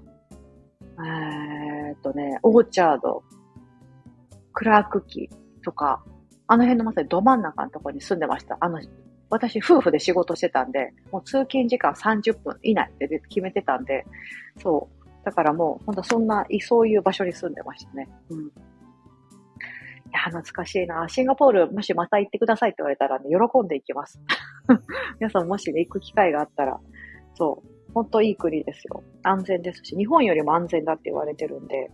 [0.98, 3.22] えー、っとね、オーチャード、
[4.52, 6.04] クラークキー、とか、
[6.46, 8.56] あの辺のまさにど真ん中のところに住んでました。
[8.60, 8.80] あの、
[9.30, 14.04] 私夫婦で仕事してたんで、もう通勤時間30分以内って決めてたんで、
[14.62, 15.24] そう。
[15.24, 18.08] だからもう、ほんとそんな、そういう場所に住んでましたね。
[18.30, 18.46] うん。
[18.46, 18.50] い
[20.12, 21.08] や、懐かしいな。
[21.08, 24.20] シンガポール、もしまた行ってくださいって言われたらね、喜んで行きます。
[25.18, 26.78] 皆さんもしね、行く機会があったら、
[27.34, 29.02] そう、本当いい国ですよ。
[29.22, 31.90] 安全ですし、日本よりも安全だって言われてるんで、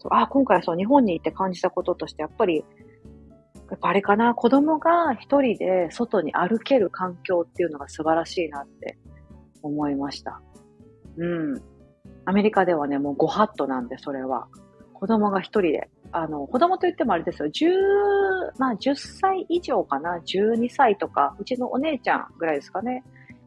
[0.00, 2.64] そうあ、今回そう、日本に行って感じたこととして、やっぱり、
[3.70, 8.98] やっぱあれかな、子供が一人で外に歩ける環境っていうのが素晴らしいなって
[9.62, 10.40] 思いました。
[11.18, 11.62] うん。
[12.24, 14.48] アメリカではね、もうご法度なんで、それは。
[14.94, 15.90] 子供が一人で。
[16.12, 17.48] あの、子供と言ってもあれですよ。
[17.48, 20.18] 10、まあ10歳以上かな。
[20.18, 23.04] 12歳とか、うちのお姉ちゃんぐらいですかね。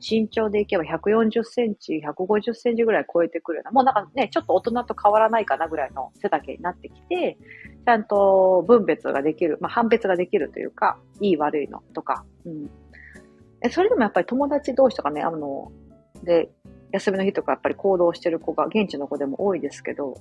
[0.08, 7.38] 身長でいけば140センチ、150センチぐらい超えてくるような、もうなんかね、ちょっと大人と変わらないかなぐらいの背丈になってきて、
[7.86, 12.70] ちゃんと分別ができる、まあ判別ができるというか、いい悪いのとか、うん。
[13.62, 15.72] え、それでもやっぱり友達同士とかね、あの、
[16.24, 16.50] で、
[16.92, 20.16] 休みの日とかやっぱり行動してる子が現地の子でも多いですけど、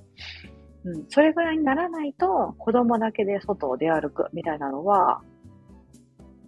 [0.85, 5.21] うん、それぐらいにならないと子供だけで外を出歩くみたいなのは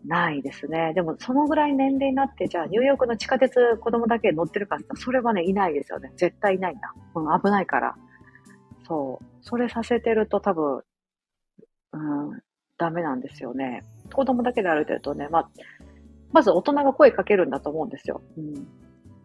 [0.05, 0.93] ないですね。
[0.95, 6.13] でも、そのぐらい年齢になって、じゃあ、ニューヨークの地下鉄子供だけ乗ってるかってそれはね、いないですよね。
[6.17, 6.93] 絶対いないんだ。
[7.15, 7.95] うん、危ないから。
[8.87, 9.25] そう。
[9.41, 10.83] それさせてると多分、
[11.93, 11.97] う
[12.35, 12.43] ん、
[12.77, 13.83] ダメなんですよね。
[14.13, 15.49] 子供だけで歩いてるとね、ま、
[16.33, 18.21] まず大人が声かけるんだと思うんですよ。
[18.37, 18.67] うん。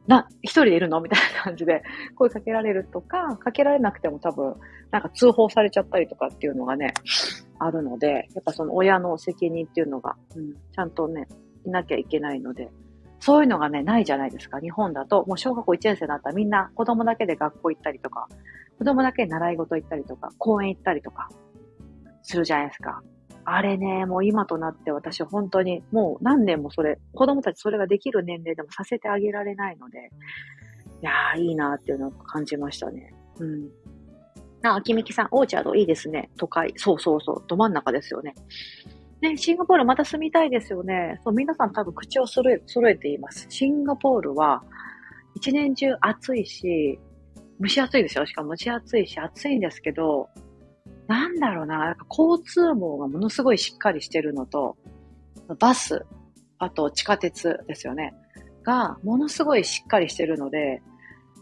[0.08, 1.02] な、一人でいるの？
[1.02, 1.84] みたいな感じで
[2.16, 4.56] 声かけられるとか、かけられなくても多分、
[4.92, 6.94] なんか通報されちゃったりとかっていうのがね、
[7.60, 11.28] あるので、やっぱその親の責任っていうのが、うん、ちゃんとね、
[11.66, 12.70] いなきゃいけないので、
[13.20, 14.60] そういうのがね、ないじゃないですか。
[14.60, 18.28] 日本だと、もう小学校1年生になったらみんな子供だけで学校行ったりとか、
[18.78, 21.30] 子供だけ習い事行ったりとか、公園行ったりとか、
[22.22, 23.02] するじゃないですか。
[23.44, 30.12] あれね、もう今となって私本当にもう何年もそれ、子供たちそれができる年齢でもさせてあげられないので、
[31.02, 33.14] いやー、いいなーっていうのを感じましたね。
[33.40, 33.70] うん。
[34.62, 36.30] なあ、秋みきさん、オーチャードいいですね。
[36.38, 36.74] 都会。
[36.76, 37.44] そうそうそう。
[37.48, 38.34] ど真ん中ですよね。
[39.22, 41.20] ね、シンガポールまた住みたいですよね。
[41.24, 43.48] そう、皆さん多分口を揃え、揃えています。
[43.50, 44.64] シンガポールは、
[45.36, 47.00] 一年中暑いし、
[47.62, 48.26] 蒸し暑いですよ。
[48.26, 50.30] しかも蒸し暑いし、暑いんですけど、
[51.08, 54.78] なんだろうな、交通網がものすごいしっかりしてるのと、
[55.60, 56.06] バス、
[56.58, 58.14] あと地下鉄ですよね。
[58.64, 60.82] が、ものすごいしっかりしてるので、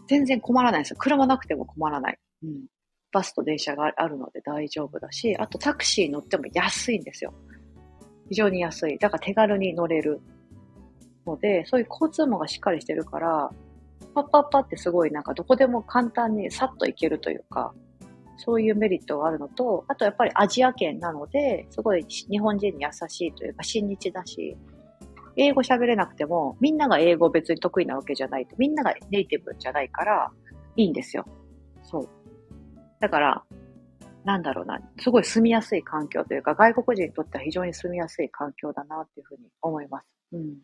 [0.08, 0.94] 全然困らないです。
[0.96, 2.18] 車なくても困らない。
[2.42, 2.66] うん。
[3.12, 7.32] バスと電車があるので大丈夫だし、あとタクシー乗っても安いんですよ。
[8.28, 8.98] 非常に安い。
[8.98, 10.20] だから手軽に乗れる
[11.26, 13.50] ので、そういう交通網がしっかりしてるから、
[14.14, 17.72] パッパッパってすごいなんかどこでも簡単にさっと行けるというか、
[18.36, 24.56] そういうメリットがあるのと、あとやっぱりアジア圏なので、すごい日本人に優しいというか親日だし、
[25.36, 30.30] 英語喋れなくても、みんなが英語別に得意なわけじゃないと、みんながネイティブじゃないから、
[30.76, 31.24] いいんですよ。
[31.82, 32.08] そう。
[33.00, 33.44] だから、
[34.24, 40.06] なんだろうな、すごい住みやすい環境というか、外国人にとっては非常に住みやすい環境だなっていうふうに思います。
[40.32, 40.58] うん。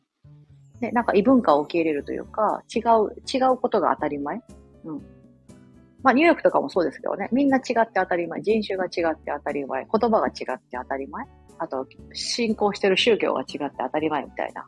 [0.81, 4.43] で、なんか異文化を受け入れるというか、違う、違うことが当たり前。
[4.85, 5.03] うん。
[6.03, 11.27] まあ、ニューヨークとかもそうですけどね、みんな違って当たり前、人種が違って当たり前、言葉が違って当たり前、
[11.59, 14.67] あと、信仰してる宗教が違って当たり前みたいな。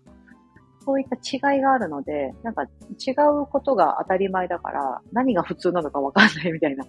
[0.86, 1.16] そういった
[1.52, 3.10] 違いがあるので、なんか違
[3.42, 6.86] うことが当たり前だから、何が普通なのかわかんないみたいな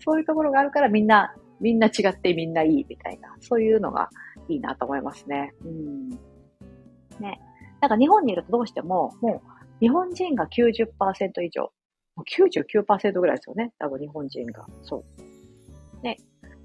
[0.00, 4.10] そういうところがあるからみんな、みんな違ってみんないいみたいな、そういうのが
[4.48, 5.54] いいなと思いますね。
[5.64, 6.10] うん。
[7.20, 7.40] ね。
[7.80, 11.72] なんか日本にいるとどうしても、もう日本人が90%以上、
[12.14, 13.72] もう99%ぐらいですよね。
[13.78, 14.66] 多分日本人が。
[14.82, 15.04] そ
[16.00, 16.02] う。
[16.02, 16.16] ね。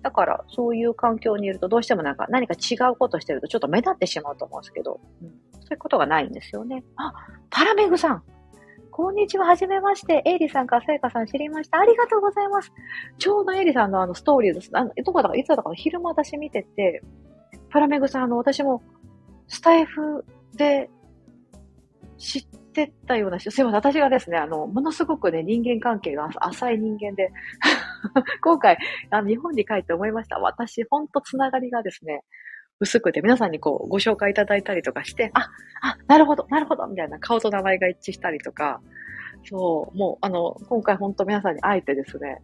[0.02, 5.30] だから、そういう環境にいると、どうしてもなんか何か違うことしてるとちょっと目立ってしまうと思うんですけど、うん、
[5.60, 6.84] そういうことがないんですよね。
[6.96, 7.14] あ、
[7.50, 8.24] パラメグさん
[9.02, 10.22] こんにちは、はじめまして。
[10.26, 11.80] エイリさんかさやかさん知りました。
[11.80, 12.72] ありがとうございます。
[13.18, 14.70] ちょうどエイリさんのあのストーリーです。
[14.74, 15.30] あの、どこだ？
[15.30, 17.02] か、いつだか昼間私見てて、
[17.72, 18.84] パラメグさん、あの、私も
[19.48, 20.24] スタイフ
[20.54, 20.92] で
[22.20, 27.32] 知ってたような人、すいません、私がですね、あの、ものすごくね、人間関係が浅い人間で、
[28.44, 28.78] 今回、
[29.10, 30.38] あの、日本に帰って思いました。
[30.38, 32.24] 私、ほんとつながりがですね、
[32.82, 35.52] 薄くて、皆さんにこう、ご紹介いただいたりとかして、あ、
[35.82, 38.82] あ、なるほど、なるほど、みたいな顔と名前が一致したりとか、
[39.48, 42.42] そう、もう、あの、今回本当皆さんに会えてですね、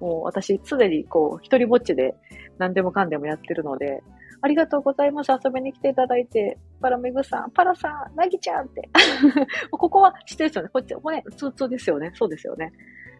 [0.00, 2.14] もう私、常にこう、一人ぼっちで
[2.58, 4.02] 何でもかんでもやってるので、
[4.42, 5.30] ありがとうございます。
[5.32, 6.58] 遊びに来ていただいて。
[6.82, 8.90] パラメグさん、パラさん、なぎちゃんって。
[9.70, 10.68] ここは知ってるですよね。
[10.70, 12.10] こっち、これ、通通ですよね。
[12.12, 12.70] そうですよね。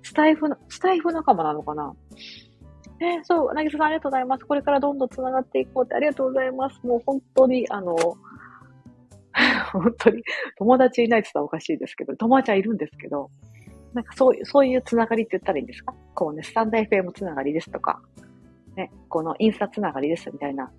[0.03, 1.95] スタイフの、スタイフ仲間なのかな
[3.01, 4.45] えー、そう、なぎささんありがとうございます。
[4.47, 6.81] これからどんどん繋がっていこうってありがとうございます。
[6.87, 7.97] もう本当に、あの、
[9.73, 10.23] 本当に、
[10.57, 13.31] 友達いないって言ったらおかしいですけど、友達はいるんですけど、
[13.93, 15.95] なんかそういう、そういうつながりって言ったらいいんですか？
[16.15, 18.01] こうね、スタンダー FM つながりですとか、
[18.77, 20.71] ね、このインスタつながりですみたいな。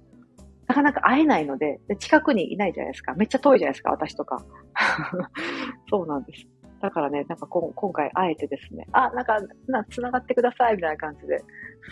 [0.68, 3.14] なかなか会えないのでで、近くにいないじゃないですか。
[3.16, 4.44] めっちゃ遠いじゃないですか、私とか。
[5.92, 6.48] そうなんです。
[6.82, 9.38] だからね、なんかこ今回会えてですね、あ、なんか、
[9.68, 11.42] な、繋がってくださいみたいな感じで、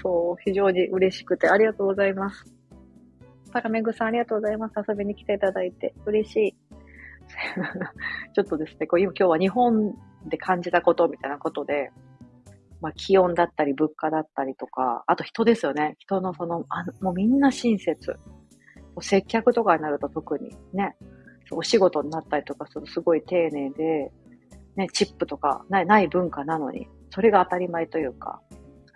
[0.02, 2.46] そう、非常に嬉しくてありがとうございます。
[3.52, 4.74] パラメグさんありがとうございます。
[4.88, 6.56] 遊びに来ていただいて嬉しい。
[8.34, 9.94] ちょっとですね、こう今今日は日本
[10.26, 11.92] で感じたことみたいなことで、
[12.82, 15.96] まあ、気温だったり物価だったりとか、あと人ですよね。
[16.00, 18.18] 人のその、あもうみんな親切。
[19.00, 20.96] 接客とかになると特にね、
[21.52, 24.12] お仕事になったりとかするすごい丁寧で、
[24.76, 28.42] ね、チップとかないない文化なのに、それが当たり前というか、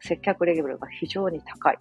[0.02, 1.78] 接客レベルが非常に高い。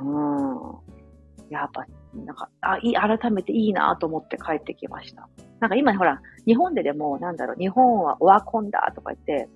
[0.00, 1.50] うん。
[1.50, 5.28] やっぱ、なんか、あ、いい、改めていいなと思って帰ってきました。
[5.58, 9.48] なんか今ほら、日本ででも、なんだろう、日本はオワコンだとか言って、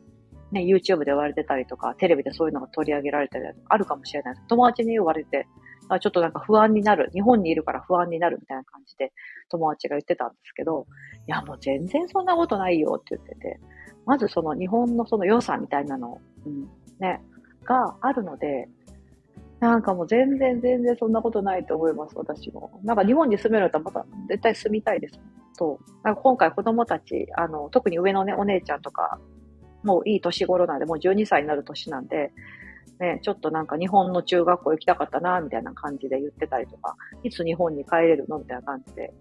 [0.52, 4.36] ね、YouTube で言われてたりとか、テレビでそういうのが取り上げられたりあるかもしれない。
[4.48, 5.46] 友達に言われて、
[5.88, 7.10] あちょっとなんか不安になる。
[7.12, 9.12] 日本にいるから不安になるみたいな感じで
[9.50, 10.86] 友達が言ってたんですけど、
[11.26, 13.60] いやもう全然そんなことないよって言ってて、
[14.06, 16.68] まずその日本のその良さみたいなのを、うん、
[16.98, 17.22] ね、
[17.64, 18.68] があるので、
[19.60, 22.80] なんかもう全然全然そんなことないと思います、私も。
[22.82, 25.18] なんか日本に住めるとまた絶対住みたいです。
[25.54, 25.92] そう。
[26.02, 29.18] なんか今回子供たち、あの、特に上のね、お姉ちゃんとか、
[29.82, 32.32] もういい年頃なんで、もう12歳になる年なんで、
[33.00, 38.38] ね、ちょっとなんか日本の中学校行きたかったな、みたいな感じで言ってたりとか、いつ日本に帰れるの？
[38.38, 39.14] みたいな感じで、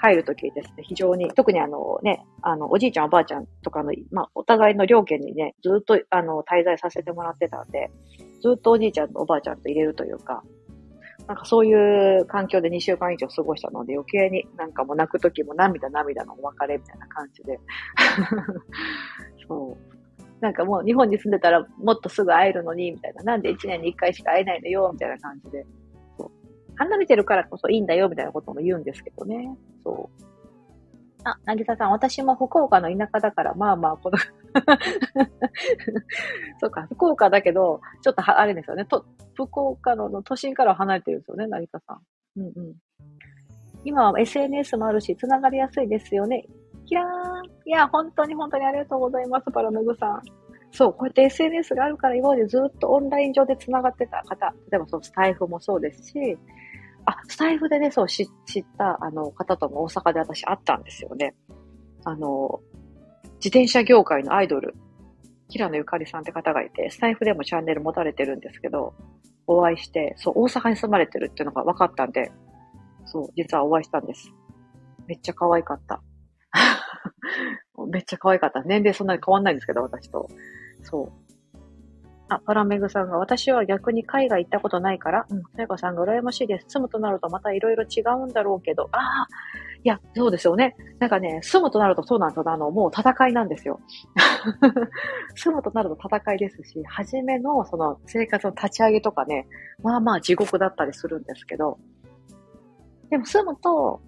[0.00, 7.90] 帰るときですね、非常に、特にあのね、あの、おじいちゃんおばあちゃんとかの、まあ、お互いの両家にね、ずっとあの、滞在させてもらってたんで、
[8.40, 10.42] ずっとおじいちゃんとおばあちゃんと入れるというか、
[11.26, 17.60] なんかそういう環境で2週間以上過ごしたので余計になんかもう泣くときも涙涙のお別れみたいな感じで。
[19.46, 19.90] そう。
[20.40, 23.22] なんかもう日本に住んでたらもっとすぐ会えるのに、みたいな。
[23.22, 25.66] なんで1年に1回しか会えないのよ、みたいな感じで。
[26.80, 29.54] 離れてるからこそいいんだよ、みたいなことも言うんですけどね。
[29.84, 30.22] そう。
[31.24, 34.16] あ、なぎささん、私も福岡の田舎だから、まあまあ、この
[36.58, 38.86] そうか、福岡だけど、ちょっとは、あれですよね。
[38.86, 39.04] と、
[39.34, 42.00] 福岡の都心から離れてるんですよね、なぎささん。
[42.40, 42.74] うんうん。
[43.84, 46.46] 今は SNS もあるし、つながりやすいですよね。
[46.86, 47.06] キラー。
[47.66, 50.22] いや、本当に本当にありがとうございます、パラメグさん。
[50.72, 56.38] そう、こうやって SNS があるから今までずっとオンライン上で繋がってた方、例えばそのスタイフもそうですし、
[57.06, 58.28] あ、スタイフでね、そう知っ
[58.78, 61.34] たあの方とも大阪で私会ったんですよね。
[62.04, 62.60] あの、
[63.36, 64.74] 自転車業界のアイドル、
[65.48, 68.94] 平野ゆかりさんって方がいて、スタイフでもチャンネル持たれてるんですけど、
[69.46, 72.30] お会いして、そう、大阪に住まれてるっていうのが分かったんで、
[73.06, 74.30] そう、実はお会いしたんです。
[75.08, 76.00] めっちゃ可愛かった。
[77.90, 78.62] めっちゃ可愛かった。
[78.62, 80.28] 年齢そんなに変わんないんですけど、私と。
[80.82, 81.12] そう。
[82.28, 86.66] あ、パラメグさんが、私は逆に海外行ったことないから、うん、さやかさんが羨ましいです。
[86.68, 89.26] 住むとなるとまたいろいろ違うんだろうけど、ああ、
[89.82, 90.76] いや、そうですよね。
[90.98, 92.44] なんかね、住むとなるとそうなんですよ。
[92.46, 93.80] あの、もう戦いなんですよ。
[95.34, 99.48] 住むとなると戦いですし、初めのその生活の立ち上げとかね、
[99.82, 101.78] まあまあ地獄だったりするんですけど、
[103.08, 104.00] でも住むと、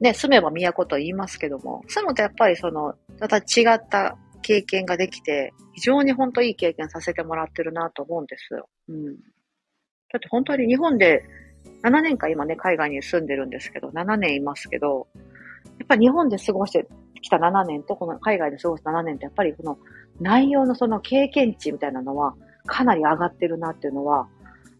[0.00, 8.68] ね、住めば都と言いますけども、住むとやっぱりその、また違った経験ができて、非常に本当いい経験させてもらってるなと思うんですよ。
[8.88, 9.16] うん。
[10.12, 11.24] だって本当に日本で
[11.82, 15.08] 7年間今ね、海外に住んでるんですけど、7年いますけど、
[15.78, 16.86] やっぱり日本で過ごして
[17.22, 19.78] きた7年とこの海外で過ごす7年ってやっぱりこの
[20.20, 22.34] 内容のその経験値みたいなのは
[22.66, 24.28] かなり上がってるなっていうのは、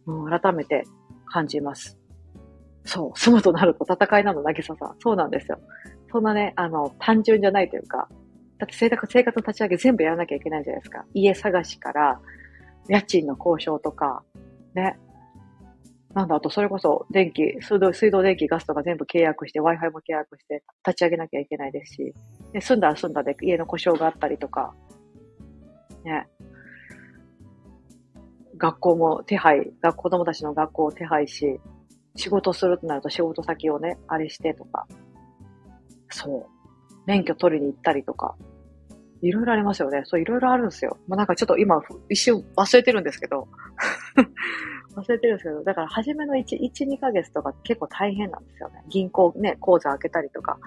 [0.06, 0.84] うん、改めて
[1.26, 1.98] 感じます。
[2.84, 4.96] そう、住むとなると戦いなの、なぎささん。
[4.98, 5.61] そうなんですよ。
[6.11, 8.08] そんなね、あの、単純じゃないというか、
[8.61, 11.06] だって生活生活の立ち上げ全部やらなきゃいけないじゃないですか。
[11.14, 12.20] 家探しから、
[12.88, 14.22] 家賃の交渉とか、
[14.74, 14.98] ね。
[16.12, 22.14] なんだ、あとそれこそ電気、水道、水道電気、ガスとか全部契約して、Wi-Fi も契約して立ち上げなきゃいけないですし、
[22.52, 24.74] で住んだら住んだで家の故障があったりとか、
[26.04, 26.28] ね。
[28.58, 31.58] 学校も手配、子供たちの学校を手配し、
[32.14, 34.86] 仕事するとなると仕事先をね、あれしてとか、
[36.11, 36.61] そう。
[37.06, 38.36] 免許取りに行ったりとか、
[39.23, 40.03] いろいろありますよね。
[40.05, 40.97] そう、いろいろあるんですよ。
[41.07, 43.49] まあ、なんかちょっと今、一瞬忘れてるんですけど、
[44.97, 48.83] 忘れてるんですけど、だから初めの1、1、2ヶ月とか結構大変なんですよね。
[48.89, 50.59] 銀行ね、口座開けたりとか、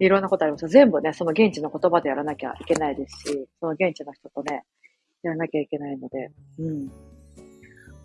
[0.00, 4.64] いろんなことあります全部ね、その現地の言葉でやらなきゃいけないですし、その現地の人とね、
[5.22, 6.90] やらなきゃいけないので、うん。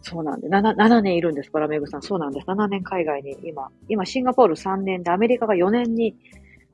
[0.01, 2.01] そうなんで、7, 7年いるんです、バラメグさん。
[2.01, 2.47] そうなんです。
[2.47, 6.16] 7年海外に今、今シンガポール3年でアメリカが4年に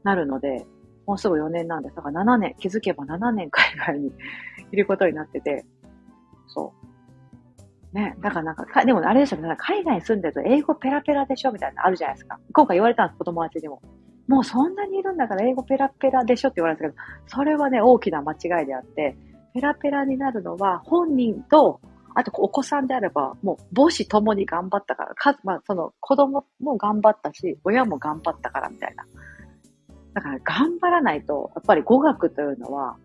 [0.04, 0.66] なるので、
[1.10, 1.96] もうすぐ4年なんです。
[1.96, 4.12] だから7年、気づけば7年海外に
[4.72, 5.66] いることになってて、
[6.46, 6.72] そ
[7.92, 7.96] う。
[7.98, 12.40] ね、だからなんか、かでもあれですよね、海外に住んでると英語ペラペラでしょみたいなのあるじゃないですか。
[12.54, 13.82] 今回言われたんです、子友達にも。
[14.28, 16.94] もうそんなにいるんだから英語ペラペラでしょって言われたけど、
[17.26, 19.18] それはね、大きな間違いであって、
[19.56, 21.82] ペラペラになるのは本人と、
[22.14, 29.04] あとお子さんであれば、もう母子ともに頑張ったから、かまあ、その子供も頑張ったし、親も頑張ったからみたいな。
[30.14, 32.98] だから頑張らないと、やっぱり語学というのは、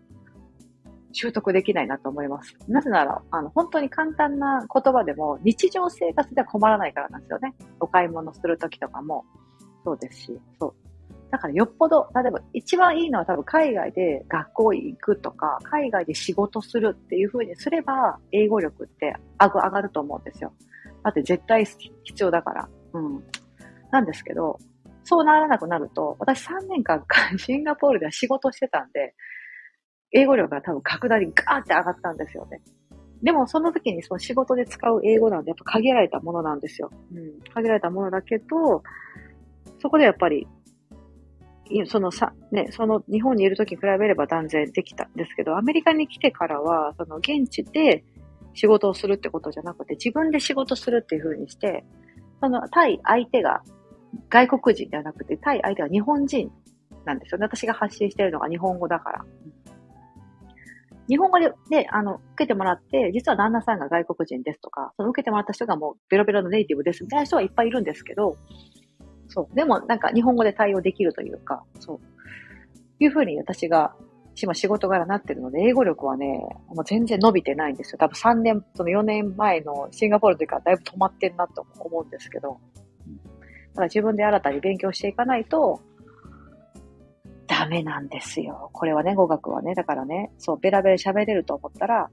[1.11, 2.53] 習得できないなと思います。
[2.67, 7.55] なぜなら、あの、本当に簡単な言葉でも、日常生活では困らないからなんですよね。
[7.79, 9.23] お買い物するときとかも、
[9.85, 10.73] そうですし、そう。
[11.31, 20.53] だからよっぽど、例えば一番いいのは多分海外で学校行くとか、海外で仕事するっていう風にすれば、英語力って上がると思うんですよ。
[21.03, 22.69] だって絶対必要だから。
[22.93, 23.23] うん。
[23.91, 24.59] なんですけど、
[25.05, 27.05] そうならなくなると、私3年間
[27.37, 29.13] シンガポールでは仕事してたんで、
[30.11, 32.61] 英語力が多分格段にガーって上がったんですよね。
[33.21, 36.89] でもその時にその仕事で使う英語なんでやっぱ限られたものなんですよ。
[37.13, 37.39] うん。
[37.53, 38.83] 限られたものだけど、
[39.79, 40.47] そこでやっぱり、
[41.85, 48.03] そのさ、ね、その日本にいる時に比べれば断然できたんですけど、アメリカに来てからは、その現地で
[48.53, 51.85] 仕事をするってことじゃなくて、自分で仕事するっていう風にして、
[52.41, 53.61] その対相手が
[54.29, 56.51] 外国人ではなくて、対相手は日本人
[57.05, 57.45] なんですよね。
[57.45, 59.25] 私が発信しているのが日本語だから。
[61.07, 68.37] 日本語で、で、あの、受けてもらって、実は旦那さんが外国人ですとか、その受けてもらった人がもうベロベロのネイティブですみたいな人はいっぱいいるんですけど、
[69.27, 69.55] そう。
[69.55, 71.99] でもなんか日本語で対応できるというか、そう。
[72.99, 73.95] いうふうに私が、
[74.41, 76.25] 今仕事柄なってるので、英語力はね、
[76.67, 77.97] もう全然伸びてないんですよ。
[77.99, 82.59] 多分3年、その4年前のシンガポールというかだいぶ止まってんなと思うんですけど、
[83.75, 85.81] だから自分で新たに勉強していかないと、
[87.45, 88.69] ダメなんですよ。
[88.71, 89.75] これはね、語学はね。
[89.75, 92.09] だからね、そう、ベラベラ喋れると思ったら、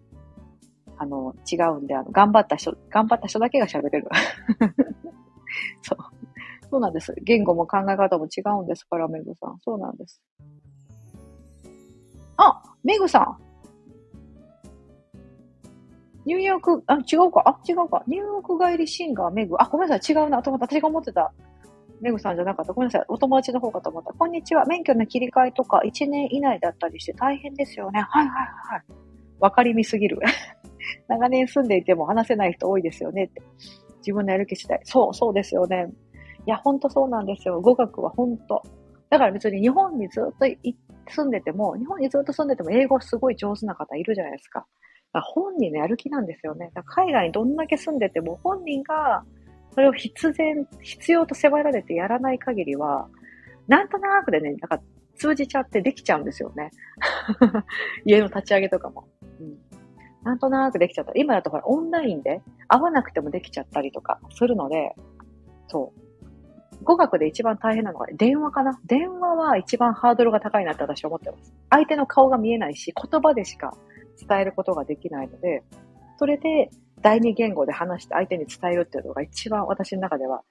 [0.98, 4.08] あの、違うんで、あの、頑張った人、頑張った人だけが喋れる。
[5.82, 5.98] そう。
[6.68, 7.14] そうなんです。
[7.22, 9.58] 言語も考え方も違うんですから、メグさん。
[9.64, 10.20] そうなんです。
[12.36, 13.38] あ、メグさん。
[16.24, 17.42] ニューヨーク、あ、違うか。
[17.46, 18.02] あ、違うか。
[18.06, 19.56] ニューヨーク帰りシンガー、メグ。
[19.58, 20.14] あ、ごめんなさい。
[20.14, 20.42] 違うな。
[20.42, 20.66] と思った。
[20.66, 21.32] 私が思ってた。
[22.02, 22.72] メグさんじゃなかった。
[22.72, 23.04] ごめんなさい。
[23.06, 24.12] お友達の方かと思った。
[24.12, 24.66] こんにちは。
[24.66, 28.00] 免許の切り替えとか1年以内だったりして大変ですよね。
[28.00, 28.82] はいはいはい。
[29.38, 30.18] わかりみすぎる。
[31.06, 33.40] 長年住んでいても話せない人多いですよねって。
[33.98, 34.80] 自分のやる気次第。
[34.82, 35.92] そう、そうですよね。
[36.44, 37.60] いや、ほんとそうなんですよ。
[37.60, 38.64] 語学はほんと。
[39.08, 40.46] だから別に日本にずっと
[41.08, 44.66] 住んでても、日本にずっと住んでても英語すごい上手な方いるじゃないですか。
[45.12, 46.72] だから本人のやる気なんですよね。
[46.84, 49.24] 海外にどんだけ住んでても本人が
[49.74, 53.08] それを必然、必要と迫られてやらない限りは、
[53.68, 54.80] なんとなくでね、なんか
[55.16, 56.70] 通じちゃってできちゃうんですよね。
[58.04, 59.08] 家の立ち上げとかも。
[59.40, 59.58] うん。
[60.22, 61.12] なんとなくできちゃった。
[61.14, 64.94] 今だとほら、オンラインで会わなくてもできちゃったりとかするので、
[65.68, 66.84] そう。
[66.84, 68.78] 語学で一番大変なのは電話かな？
[68.86, 71.54] 電話は一番ハードルが高いなって私は思ってます。
[71.70, 73.76] 相手の顔が見えないし、言葉でしか
[74.28, 75.62] 伝えることができないので、
[76.22, 76.70] それで
[77.00, 80.42] 第二言語で話して相手に伝えるっていうのが一番私の中では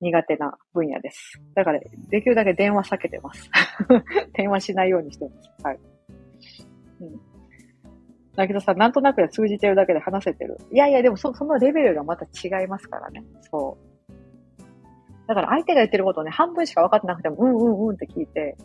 [0.00, 1.42] 苦手な分野です。
[1.56, 3.50] だから、できるだけ電話避けてます。
[4.34, 5.66] 電話しないようにしてます。
[5.66, 5.80] はい。
[7.00, 7.20] うん。
[8.36, 10.56] だけどさ、なんとなく通じてるだけで話せてる。
[10.70, 13.24] いやいや、でもそそのレベルがまた違いますからね。
[13.50, 15.26] そう。
[15.26, 18.56] だから相手が言ってることをね、半分しか分かってなくても、うんうんうんって聞いて、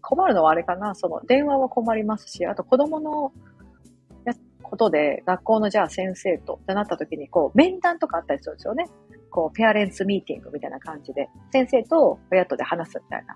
[0.00, 3.30] 困るのはあれかな、その電話は困りますし、あと子供の
[4.68, 8.86] ことで、学校のじゃあ先生とってなった時に、こう、面談とかあったりするんですよね。
[9.30, 13.34] こう、ペアレンツミーティングみたいな感じで、先生と親とで話すみたいな。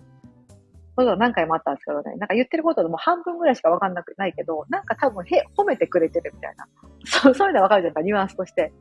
[0.95, 6.66] そういうの何回もあったんですけどね、なんか言ってることでも半分ぐらいしかわかんなくないけど、なんか多分へ、褒めてくれてるみたいな。
[7.05, 8.72] そう、そういうのはわかるじゃないですか、ニュアンスとして。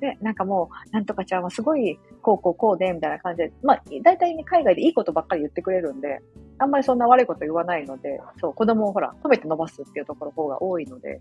[0.00, 6.20] で、なんかもう、なんとかちゃんはすごい、こうこうこうで、みたいな感じで、まあ、大体ね、海外でいいことばっかり言ってくれるんで、
[6.58, 11.20] あんまりそんな悪いこと言わないので、そう、子供をほら、褒めて伸ばすっていうところ方が多いので、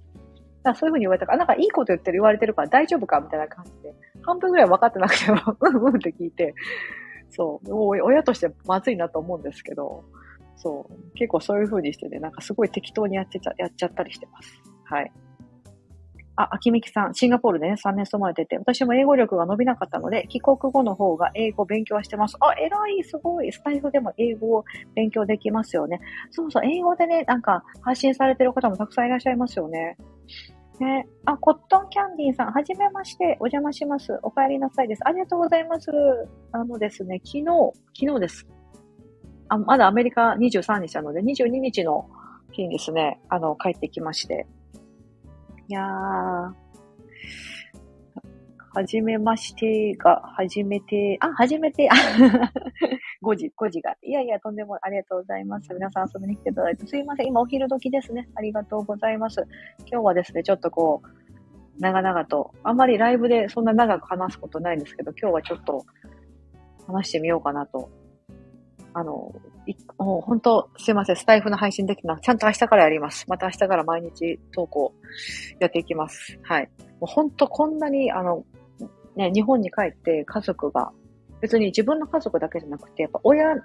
[0.63, 6.53] だそういうふうに言われたから、なんかいいこと言ってる言われてるから大丈夫かみたいな感じで、半分ぐらい分かってなくても、うんうんって聞いて、
[7.29, 10.03] そう、親としてまずいなと思うんですけど、
[10.57, 14.61] そう、結構そういうふうにしてね、なんかすごい適当にやってちゃ、やっちゃったりしてます。
[14.85, 15.11] はい。
[16.35, 22.37] あ、秋美さん、シンガポールでね、3年勤まれてて、私も英語力が伸びなかったので、帰国後の方が英語勉強はしてます。
[22.39, 23.51] あ、偉い、すごい。
[23.51, 25.99] スタイフでも英語を勉強できますよね。
[26.31, 29.97] そうそう、英語でね、なんか発信されてる方もたくさんいらっしゃいますよね。
[30.79, 31.07] ね。
[31.25, 34.17] あ、コットンキャンディーさん、はじめまして、お邪魔します。
[34.23, 35.01] お帰りなさいです。
[35.05, 35.91] ありがとうございます。
[36.51, 37.45] あのですね、昨日、
[37.99, 38.47] 昨日です。
[39.49, 42.09] あ、まだアメリカ23日なので、22日の
[42.51, 44.47] 日にですね、あの、帰ってきまして。
[45.67, 46.53] いやー、
[48.71, 51.93] はじめましてが、はじめて、あ、はじめて、あ
[53.21, 53.95] 5時、5時が。
[54.01, 55.73] いやいや、とんでもありがとうございます。
[55.73, 57.27] 皆さん遊びに来ていただいて、すいません。
[57.27, 58.29] 今お昼時ですね。
[58.35, 59.45] ありがとうございます。
[59.91, 61.19] 今日はですね、ちょっとこう、
[61.79, 65.85] 長々と、あんまりライブでそんな長く話すことないんですけど、今日はちょっと
[66.87, 67.89] 話してみようかなと。
[68.93, 69.33] あの、
[69.65, 71.15] いもう本当、すいません。
[71.15, 73.25] スタイフの配信できなちゃんと明日からやります。
[73.27, 74.93] また明日から毎日投稿
[75.59, 76.39] やっていきます。
[76.43, 76.69] はい。
[76.99, 78.43] もう本当こんなに、あの、
[79.15, 80.91] ね、日本に帰って家族が、
[81.41, 83.55] 別に自分の家族だけじゃなくて、やっぱ親、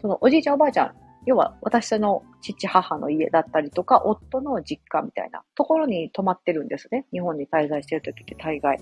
[0.00, 7.06] そのおじいちゃんおばあちゃん、要は私の父母の家だったりとか、夫の実家みたいなところに泊まってるんですね。
[7.12, 8.78] 日本に滞在してる時って大概。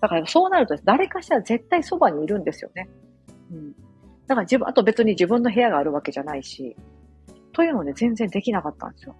[0.00, 2.88] だからそうなると誰かしら絶対そばにいるんですよね。
[3.50, 3.72] うん。
[4.26, 6.76] だから自分、あと別に自分の部屋があるわけじゃないし、
[7.52, 9.16] というので全然できなかったんですよ。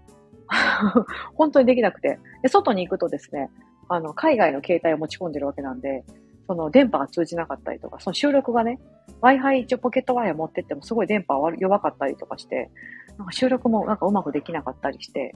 [1.35, 2.19] 本当にできなくて。
[2.43, 3.51] で、外に行くとですね、
[3.89, 6.05] あの、海外の携帯を持ち込んでるわけなんで、
[6.53, 8.79] その電波が通じなかったりとか、その収録がね、
[9.23, 12.71] Wi-Fi 一応ポケット Wi-Fi 持ってってもすごい電波弱かったりとかして、
[13.17, 15.35] なんか収録もなんかうまくできなかったりして、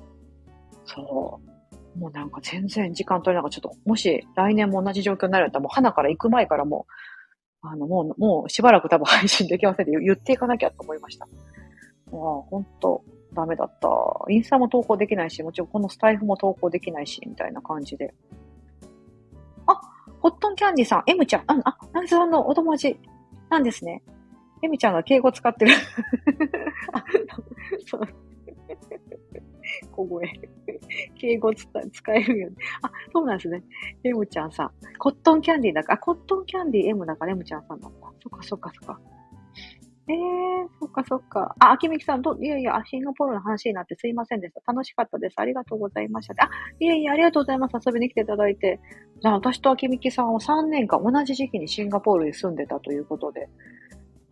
[0.85, 1.41] そ
[1.97, 1.99] う。
[1.99, 3.61] もうなんか全然時間取れなかった。
[3.61, 6.87] ちょっと、もし来年も同じ状況になるんだったら、もう花から行く前からも
[7.63, 11.27] う、あの、もう、もうしばらく多分配信できませんって言っていかなきゃと思いました。
[12.11, 13.03] もう、ほんと、
[13.33, 13.89] ダメだった。
[14.29, 18.13] インスタも投稿できないし、もちろんこのスタイフも投稿できないし、みたいな感じで。
[20.27, 22.99] コ、ットンキャンディさん、エムちゃん、あ、あ、ナギさんのお友達
[23.49, 24.03] なんですね。
[24.61, 25.73] エムちゃんが敬語使ってる。
[26.93, 27.05] あ、
[27.87, 28.01] そう。
[29.93, 30.29] 小声。
[31.15, 32.57] 敬語使使えるよね。
[32.83, 33.63] あ、そうなんですね。
[34.03, 34.71] エムちゃんさん。
[34.99, 38.09] コットンキャンディだから、あ、コットンキャンディ M だから M ちゃんさんなんだ。
[38.21, 39.01] そっかそっかそっか。
[40.09, 41.57] ええー、そっかそっか。
[41.59, 44.73] あ、秋みきさん、ど、いやいや、シンガポールの話になってすいませんでした。
[44.73, 45.35] 楽しかったです。
[45.39, 46.45] ありがとうございました。
[46.45, 47.73] あ、いやいや、ありがとうございます。
[47.85, 48.79] 遊びに来ていただいて。
[49.21, 53.49] じゃあ、私と秋みきさんは3年間同じ時期にシンガポールに住んでたということで。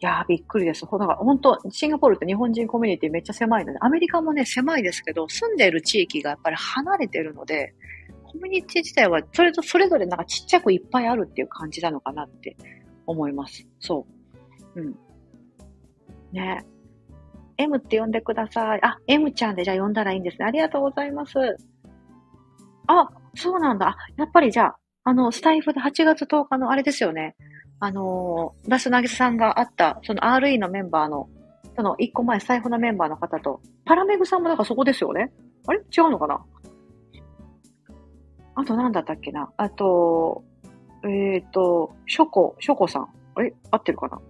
[0.01, 0.87] いやー、びっくりです。
[0.87, 7.75] ほだから、本当シンガポールって日本人コミュニティめっちゃ狭いので、アメリカもね、狭いですけど、住んでいる地域がやっぱり離れてるので、
[8.23, 12.57] コミュニティ自体は、それと、それぞれなんかちっちゃくいっぱいあるっていう感じなのかなって
[13.07, 13.67] 思います。
[13.81, 14.07] そ
[14.77, 14.81] う。
[14.81, 14.95] うん。
[16.35, 16.65] ね。
[17.57, 18.81] M って呼んでください。
[18.83, 20.47] あ、M ちゃんでじゃあ呼んだらいいんですね。
[20.47, 21.39] ありがとうございます。
[22.87, 23.97] あ、そうなんだ。
[24.17, 27.37] やっぱりじゃあ、あの、スタイフで8月10日のあれですよね。
[27.81, 31.29] あのー、ダスナギさんがあった、その RE のメンバーの、
[31.77, 35.33] その1個前、スタイフのメンバーの方と、パラメグさんもだからそこですよね。
[35.67, 35.79] あれ？
[35.79, 36.41] 違うのかな？
[38.55, 39.51] あと何だったっけな？
[39.57, 40.45] あと、
[41.05, 43.09] えっ、ー、と、ショコ、ショコさん。
[43.35, 43.55] あれ？
[43.71, 44.21] 合ってるかな？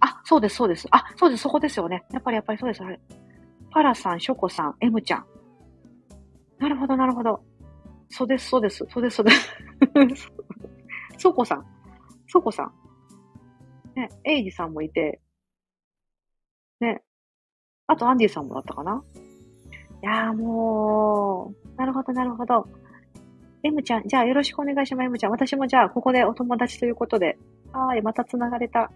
[0.00, 0.86] あ、そうです、そうです。
[0.90, 2.04] あ、そうです、そこですよね。
[2.12, 2.82] やっぱり、やっぱりそうです。
[2.82, 3.00] あれ。
[3.70, 5.26] パラさん、ショコさん、エムちゃん。
[6.58, 7.42] なるほど、なるほど。
[8.08, 9.30] そうです、そうです、そうです、そうで
[10.16, 10.32] す。
[11.18, 11.66] ソコさん、
[12.28, 12.72] ソコさん。
[13.94, 15.20] ね、エイジさんもいて、
[16.80, 17.02] ね、
[17.86, 19.02] あとアンディさんもだったかな
[20.02, 22.66] いやーもう、なるほど、なるほど。
[23.62, 25.30] エムちゃん、じゃあよろしくお願いします、エムちゃん。
[25.30, 27.38] 私もじゃあここでお友達ということで。
[27.72, 28.90] はい、また繋がれた。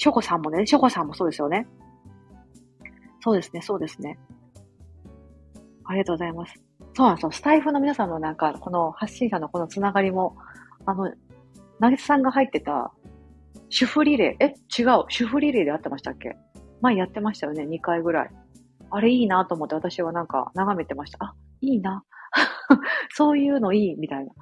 [0.00, 1.66] ショコさんもね、ショコさんもそうですよね。
[3.22, 4.18] そうですね、そうですね。
[5.84, 6.54] ありがとうございます。
[6.94, 7.30] そうなんですよ。
[7.32, 10.38] スタイフの皆さんのなんか、この発信者のこのつながりも、
[10.86, 11.12] あの、
[11.80, 12.94] なぎさんが入ってた、
[13.68, 16.34] 主婦リレー、え、違う、主婦リレーで会ってましたっけ？
[16.80, 18.30] 前やってましたよね、2回ぐらい。
[18.88, 21.18] あれいいなと思って私はなんか眺めてました。
[21.22, 22.02] あ、いいな。
[23.12, 24.32] そういうのいい、みたいな。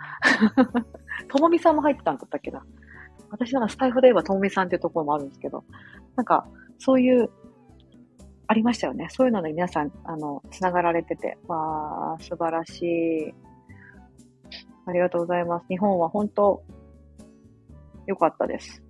[1.26, 2.64] ともみさんも入ってたんだったっけな。
[3.30, 5.64] 私なんかスタイフで言えばともみさんっていうところもあるんですけど、
[6.16, 6.46] なんか、
[6.78, 7.30] そういう、
[8.46, 9.08] ありましたよね。
[9.10, 13.34] そういうのに皆さん、あの、つながられてて、わー、素晴らしい。
[14.86, 15.66] ありがとうございます。
[15.68, 16.62] 日本は本当、
[18.06, 18.82] 良かったです。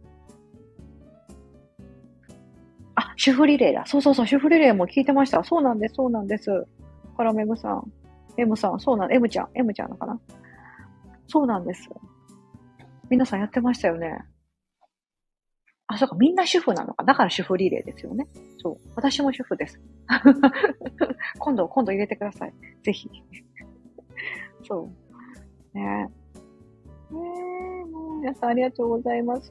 [2.94, 3.84] あ、主婦リレーだ。
[3.86, 5.42] そうそうそう、主婦リレーも聞いてました。
[5.42, 6.66] そうなんです、そうなんです。
[7.16, 7.92] カラメグさん、
[8.36, 10.20] M さん、そうなん、M ちゃん、M ちゃんのかな
[11.26, 11.88] そうなんです。
[13.10, 14.18] 皆さんやってましたよね。
[15.86, 17.02] あ、そうか、みんな主婦なのか。
[17.04, 18.28] だから主婦リレーですよね。
[18.62, 18.90] そう。
[18.94, 19.80] 私も主婦です。
[21.38, 22.52] 今度、今度入れてください。
[22.82, 23.08] ぜひ。
[24.66, 24.90] そ
[25.74, 25.78] う。
[25.78, 27.14] ねえ。
[27.14, 27.20] ね
[27.80, 29.50] え、もう皆さんありがとうございます。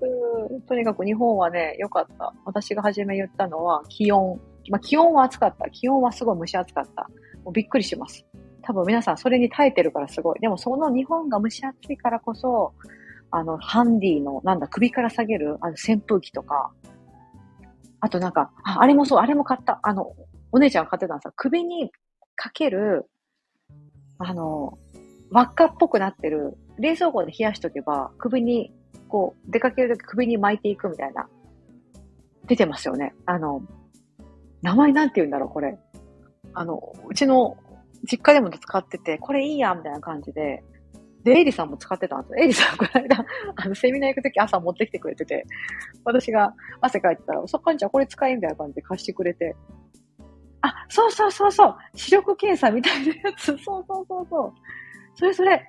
[0.68, 2.32] とにかく日本はね、良かった。
[2.46, 4.40] 私が初め言ったのは気温。
[4.70, 5.70] まあ、気温は暑かった。
[5.72, 7.10] 気温はすごい蒸し暑かった。
[7.44, 8.24] もうびっくりします。
[8.62, 10.40] 多分皆さんそれに耐えてるからすごい。
[10.40, 12.74] でもその日本が蒸し暑いからこそ、
[13.32, 16.72] あの、ハンディの、なんだ、首から下げる、あの、扇風機とか、
[18.00, 19.80] あとなんか、ああれもそう、あれも買った。
[19.84, 20.14] あの、
[20.52, 21.34] お姉ちゃんが買ってたんですよ。
[21.36, 21.92] 首に
[22.36, 23.10] かける、
[24.20, 24.78] あの、
[25.32, 28.72] 輪っかっぽくなってる、冷蔵庫で冷やしとけば、首に、
[29.10, 31.28] こう、出かけるとき首に巻いていくみたいな、
[32.46, 33.14] 出てますよね。
[33.26, 33.62] あの、
[34.62, 35.78] 名前なんて言うんだろう、これ。
[36.54, 37.58] あの、うちの
[38.10, 40.64] 実家でも使ってて、これいいや、みたいな感じで、
[41.28, 42.38] で、エイリさんも使ってたんですよ。
[42.40, 43.26] エイリさん、この間、
[43.56, 45.46] あの、セミナー行くとき朝持ってきてくれてて、
[46.04, 49.56] 私が汗かいてたら、そっかんちゃんこれ使いみたいな感じで貸してくれて、
[50.62, 54.54] あ、そうそうそうそう視力検査みたいなやつ、そうそうそうそう。
[55.16, 55.68] それそれ。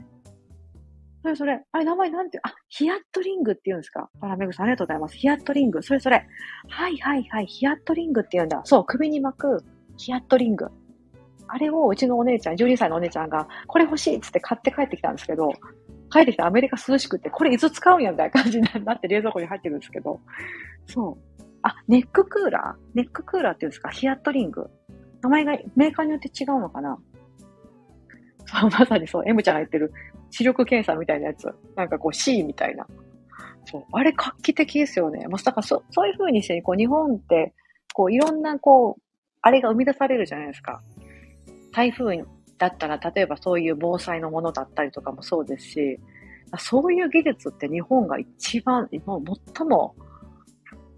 [1.22, 1.60] それそれ。
[1.72, 4.08] あれ、名前なんて、あ、ヒアットリングって言うんですか？
[4.20, 5.16] パラメグさん、ありがとうございます。
[5.16, 5.82] ヒアットリング。
[5.82, 6.26] それそれ。
[6.68, 7.46] はいはいはい。
[7.46, 8.60] ヒアットリングって言うんだ。
[8.64, 9.64] そう、首に巻く
[9.96, 10.68] ヒアットリング。
[11.48, 15.52] あれをうちのお姉ちゃん、12歳のお姉ちゃんが、これ欲しいっつって買って帰ってきたんですけど、
[16.10, 20.20] 帰ってきてアメリカ涼しくて、これいつ使うんやみたいな感じになって冷蔵庫に入ってるんですけど、
[20.86, 21.42] そう。
[21.62, 22.82] あ、ネッククーラー？
[22.94, 23.90] ネッククーラーっていうんですか？
[23.90, 24.70] ヒアットリング。
[25.22, 26.96] 名前がメーカーによって違うのかな？
[28.46, 29.92] そう、まさにそう、M ちゃんが言ってる
[30.30, 31.48] 視力検査みたいなやつ。
[31.76, 32.86] なんかこう C みたいな。
[33.66, 33.84] そう。
[33.92, 35.26] あれ画期的ですよね。
[35.28, 37.52] まあ、だからそ、そういう風にして、こう日本って、
[37.92, 39.02] こういろんなこう、
[39.42, 40.80] あれが生み出されるじゃないですか。
[41.78, 42.24] 台風
[42.58, 46.00] だったら、例えばそういう防災のものだったりとかもそうですし、
[46.58, 49.22] そういう技術って日本が一番、もう
[49.54, 49.94] 最も、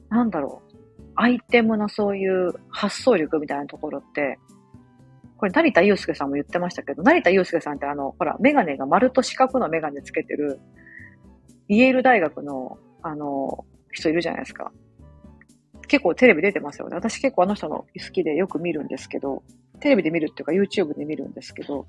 [0.09, 0.78] なんだろう、
[1.16, 4.39] アイテムのそういう発想力みたいなところって、
[5.37, 10.61] これ成田祐介さんも言ってましたけど、成田祐介さんってあの、ほら、メガネが丸と四角のメガネつけてる、
[11.68, 14.72] イェール大学の、あの、人いるじゃないですか。
[15.89, 16.95] 結構テレビ出てますよね。
[16.95, 19.43] 私結構あの人の好きでよく見るんですけど、
[19.81, 21.87] テレビで見るっていうか YouTube で見るんですけど、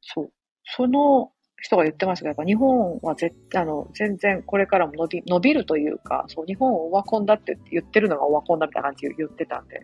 [0.00, 0.32] そう。
[0.64, 9.78] その人が言ってましたけど、やっぱ日本は絶あの、全然これからも伸び、伸びるというか、そう、日本をオワコンだって言ってるのがオワコンだみたいな感じで言ってたんで、い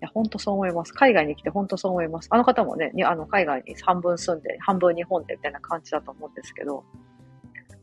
[0.00, 0.92] や、本当そう思います。
[0.92, 2.28] 海外に来て本当そう思います。
[2.30, 6.84] あの方もね、あの、海外に半分住んで、半分日本でみたいな感じだと思うんですけど、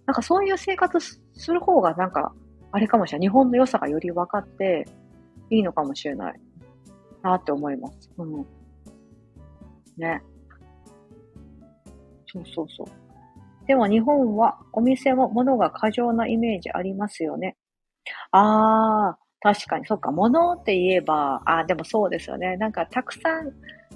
[0.05, 1.19] なんかそういう生活す
[1.51, 2.33] る方がなんか、
[2.73, 3.27] あれかもしれない。
[3.27, 4.85] 日本の良さがより分かって
[5.49, 6.39] いいのかもしれない
[7.21, 8.09] なって思います。
[8.17, 8.45] うん。
[9.97, 10.21] ね。
[12.27, 12.87] そうそうそう。
[13.67, 17.57] でも日本はお店も物が過剰なイメージありますよね。
[18.31, 22.57] ああ、確かに、そっか、物って言えば、あでもそうですよね。
[22.57, 23.51] なんかたくさん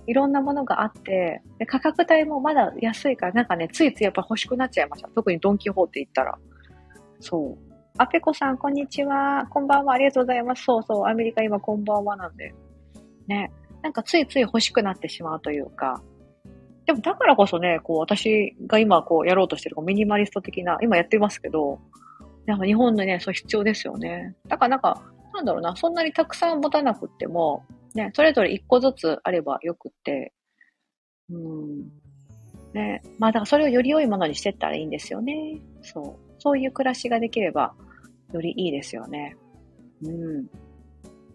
[0.07, 5.09] いろんなものがあって、で価格帯もまだ安いから、なんかね、ついついやっぱ欲しくなっちゃいました。
[5.09, 6.37] 特にドンキホーって言ったら。
[7.19, 7.57] そう。
[7.97, 9.47] あぺこさん、こんにちは。
[9.49, 9.93] こんばんは。
[9.93, 10.63] ありがとうございます。
[10.63, 11.05] そうそう。
[11.05, 12.53] アメリカ今、こんばんはなんで。
[13.27, 13.51] ね。
[13.81, 16.01] なんかついつい欲しくなってしまうというか。
[16.85, 21.79] でもだからこそね、こう、私が今こう、やろうとしてる、ミニマリスト的な、今やってますけど、
[22.45, 24.35] なんか日本のね、そう必要ですよね。
[24.47, 25.01] だからなんか、
[25.33, 27.63] なんだろうな、そんなにたくさん持たなくっても、
[27.95, 30.33] ね、それぞれ一個ずつあればよくって、
[31.29, 31.91] うん。
[32.73, 33.01] ね。
[33.17, 35.59] まあだからそれをより良いものにしてったらいいんですよね。
[35.81, 36.35] そう。
[36.39, 37.73] そういう暮らしができれば、
[38.31, 39.35] よりいいですよね。
[40.03, 40.47] うん。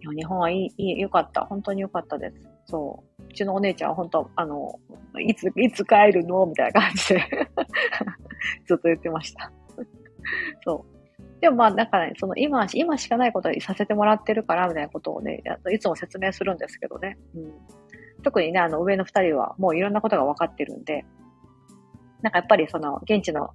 [0.08, 1.42] 日本はいい、いい、よかった。
[1.42, 2.36] 本当によかったです。
[2.66, 3.22] そう。
[3.28, 4.78] うちのお姉ちゃんは本当、あの、
[5.20, 6.46] いつ、いつ帰るの？
[6.46, 7.20] みたいな感じで
[8.66, 9.52] ずっと言ってました
[10.64, 11.40] そう。
[11.40, 15.42] でもまあ、だからね、その今、今しかないことにさせてもらってるから、みたいなことをね、
[15.72, 17.18] いつも説明するんですけどね。
[17.34, 17.52] うん。
[18.22, 21.04] 特にね、あの、上の二人はもういろんなことが分かってるんで、
[22.22, 23.50] なんかやっぱりその、現地の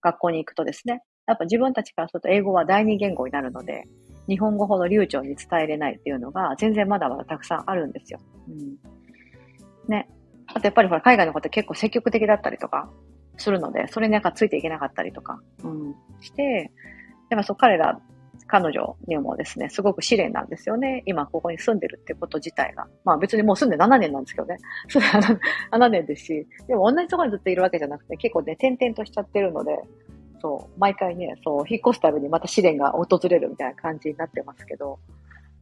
[0.00, 3.84] 学校に行くとですね、やっぱ自分たちからすると英語は第二言語になるので、
[4.28, 8.20] 日本語ほど流暢に伝えれないっていうのが全然まだまだたくさんあるんですよ。
[8.48, 8.76] うん。
[9.88, 10.08] ね。
[10.46, 12.90] あとやっぱりほら海外のこと結構積極的だったりとか
[13.36, 16.72] するので、それになんかついていけなかったりとか、うん、して、
[17.30, 18.00] でもそう彼ら、
[18.48, 21.02] 彼女にもですね、すごく試練なんですよね。
[21.06, 22.86] 今ここに住んでるってこと自体が。
[23.04, 24.58] まあ別にもう住んで7年なんですけどね。
[24.88, 25.20] それは
[25.72, 29.72] 7年ですし、でも同じところにずっといるわけじゃなくて、結構ね、転々としちゃってるので、
[30.40, 34.98] そう、毎回ね、そう、引っ越すたびにまた試練が訪れるみたいな感じになってますけど、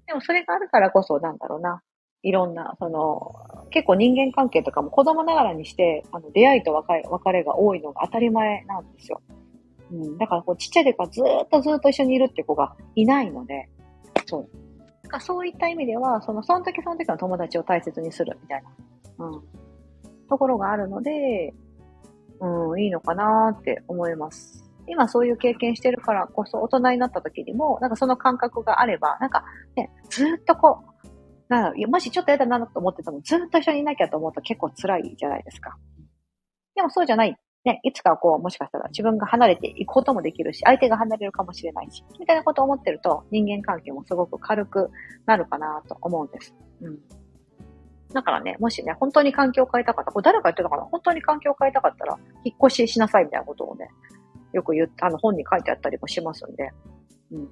[0.07, 1.83] でもそれがあるからこそ、なんだろうな、
[2.23, 3.35] いろんな、その、
[3.71, 9.21] 結構人間関係とかも子供ながらにして、あの、出会いと別れ別れが多いのが当たり前なんですよ。
[9.93, 10.19] うん。
[10.19, 13.69] だからこう、ちっちゃい時からずっとずっと一緒にいるって子がいないので、
[14.27, 14.49] そう。
[15.03, 18.63] だからそういった意味では、その、その時その時の友達を大切にするみたい
[19.19, 19.43] な、うん。
[20.29, 21.53] ところがあるので、
[22.41, 24.64] うん、いいのかなって思います。
[24.87, 29.45] 今そういう経験してるからこそ大人になった時にも、なんかその感覚があれば、なんか
[29.77, 31.09] ね、ずっとこう、
[31.49, 35.77] なもしちょっと嫌だなと思ってても、ずっと一緒にいなきゃと思うと結構辛いじゃないですか。
[36.75, 37.37] でもそうじゃない。
[37.65, 44.91] ね、いつかこう、もしかしたら自分が離れていくこともできるし、相手が離れるかもしれないし、みたいなことを思ってると、人間関係もすごく軽く
[45.25, 46.55] なるかなと思うんです。
[46.83, 46.99] うん。
[48.13, 50.83] だからね、もしね、本当に環境を変えたかった、これ誰か言ってたかな？
[50.85, 53.89] 本当に環境を変えたかったら、引っ越ししなさいみたいなことをね、
[54.55, 56.71] よく言って、あの本に書いてあったりもしますんで。
[57.33, 57.43] うん。
[57.43, 57.47] い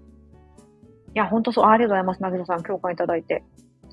[1.15, 2.23] や、ほんとそう、ありがとうございます。
[2.23, 3.43] なぎささん、共感いただいて。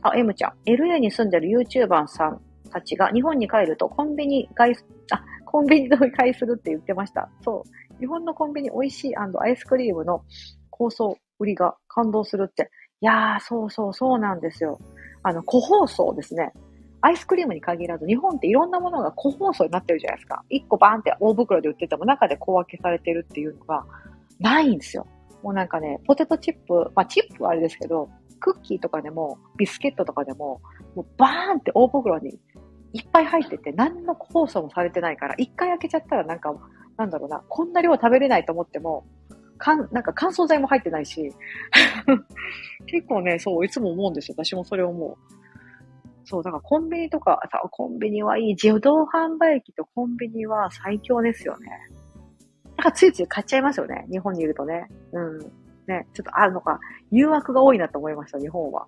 [0.03, 0.53] あ、M ちゃん。
[0.65, 2.41] LA に住んでる YouTuber さん
[2.71, 4.75] たちが日本に帰るとコンビニ買い、
[5.11, 7.29] あ、コンビニで買いするって言ってました。
[7.41, 7.99] そう。
[7.99, 10.23] 日本のコンビニ美味しいアイスクリームの
[10.69, 12.69] 構想売りが感動するって。
[13.01, 14.79] いやー、そうそうそうなんですよ。
[15.23, 16.53] あの、個包装ですね。
[17.01, 20.43] アイスクリームに限らず、日本っていろんなものが個包装になってるじゃないですか。
[20.51, 23.85] 1個バーンって大袋で売ってても中で小分けされてるっていうのが
[24.39, 25.07] ないんですよ。
[25.41, 30.61] もうなんかね、ポテトチップ、まあチップはあれですけど、クッキーとかでも、ビスケットとかでも、
[30.95, 32.37] もうバーンって大袋に
[32.93, 36.53] いっぱい入ってて、何の個包装もされてないから、一回開けちゃったらなんか、
[36.97, 39.05] なんだろうな、こんな量食べれないと思っても、
[39.57, 41.33] かん、なんか乾燥剤も入ってないし、
[42.87, 44.35] 結構ね、そう、いつも思うんですよ。
[44.37, 45.17] 私もそれ思う。
[46.25, 48.47] そう、だからコンビニとか、さ、コンビニはいい。
[48.49, 51.69] 自動販売機とコンビニは最強ですよね。
[52.77, 54.05] なんかついつい買っちゃいますよね。
[54.09, 54.87] 日本にいるとね。
[55.11, 55.39] うん。
[55.87, 56.79] ね、ちょっとあるのか、
[57.11, 58.87] 誘惑が多いなと思いました、日本は。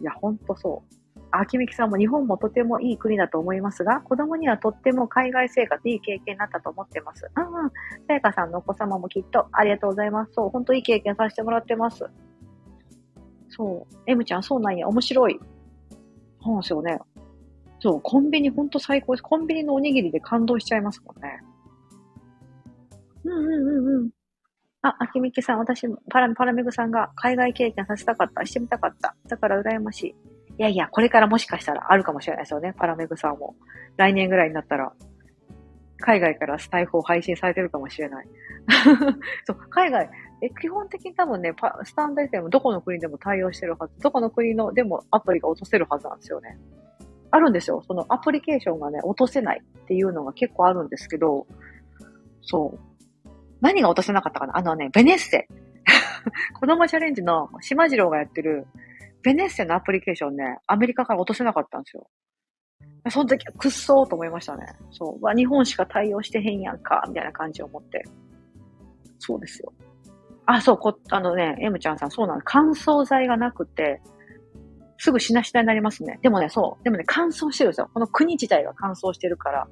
[0.00, 1.00] いや、ほんとそう。
[1.32, 7.30] 秋美さんも日本もとてもいい国だと思いますが、子供にはとっても海外生活いい経験になったと思ってます。
[7.36, 7.70] うんうん。
[7.70, 10.32] さやかさんのお子様もきっとありがとうございます。
[10.32, 12.04] そう、ほんといい経験させてもらってます。
[13.48, 13.94] そう。
[14.06, 14.88] M ちゃん、そうなんや。
[14.88, 15.38] 面白い。
[16.42, 16.98] そうですよね。
[17.80, 19.22] そう、コンビニほんと最高です。
[19.22, 21.40] コンビニのおにぎりで感動しちゃいますもんね。
[23.24, 24.10] うんうんうんうん。
[24.82, 28.44] あ、秋みきさん、私、パラ、パラメグさんが海外経験させたかった。
[28.46, 29.14] してみたかった。
[29.28, 30.10] だから羨ましい。
[30.58, 32.74] いやいや、これからもしかしたらあるかもしれないですよね。
[32.76, 33.56] パラメグさんも。
[33.96, 34.92] 来年ぐらいになったら、
[35.98, 38.28] 海外からスタイフを配信されてるかもしれない。
[39.46, 40.08] そう、海外、
[40.42, 41.54] え、基本的に多分ね、
[41.84, 44.00] スタンド FM どこの国でも対応してるはず。
[44.00, 46.58] どこの国のでもアプリが落とせるはずなんですよね。
[47.30, 47.82] あるんですよ。
[47.86, 51.46] そのアプリケーションがね、落とせないっていうのが結構あるんですけど、
[52.42, 53.28] そう。
[53.60, 54.56] 何が落とせなかったかな？
[54.56, 55.46] あのね、ベネッセ。
[56.58, 58.66] 子供チャレンジの島次郎がやってる
[59.22, 62.08] ベネッセのアプリケーションね、アメリカから落とせなかったんですよ。
[63.10, 64.66] その時はくっそーと思いましたね。
[64.90, 65.24] そう。
[65.24, 68.04] わ、日本しか対応してへんやんか、みたいな感じを思って。
[69.20, 69.72] そうですよ。
[70.46, 72.40] あ、そう、こ、あのね、M ちゃんさん、そうなの。
[72.44, 74.02] 乾燥剤がなくて、
[74.98, 76.18] すぐしなしなになりますね。
[76.22, 76.84] でもね、そう。
[76.84, 77.90] でもね、乾燥してるんですよ。
[77.94, 79.68] この国自体が乾燥してるから。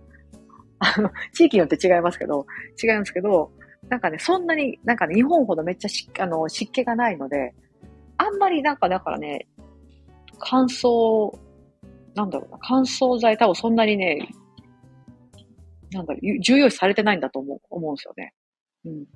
[0.79, 2.47] あの、地域によって違いますけど、
[2.83, 3.51] 違うんですけど、
[3.89, 7.55] なんかね、そんなに、なんかね、日本ほどめっちゃ、あの、湿気がないので、
[8.17, 9.49] あんまりなんかだからね、
[10.39, 11.37] 乾燥、
[12.15, 14.29] なんだろうな、乾燥剤多分そんなにね、
[15.91, 18.35] なんだろう、重要視されてないんだと思う、思うんですよね。
[18.85, 19.07] うん。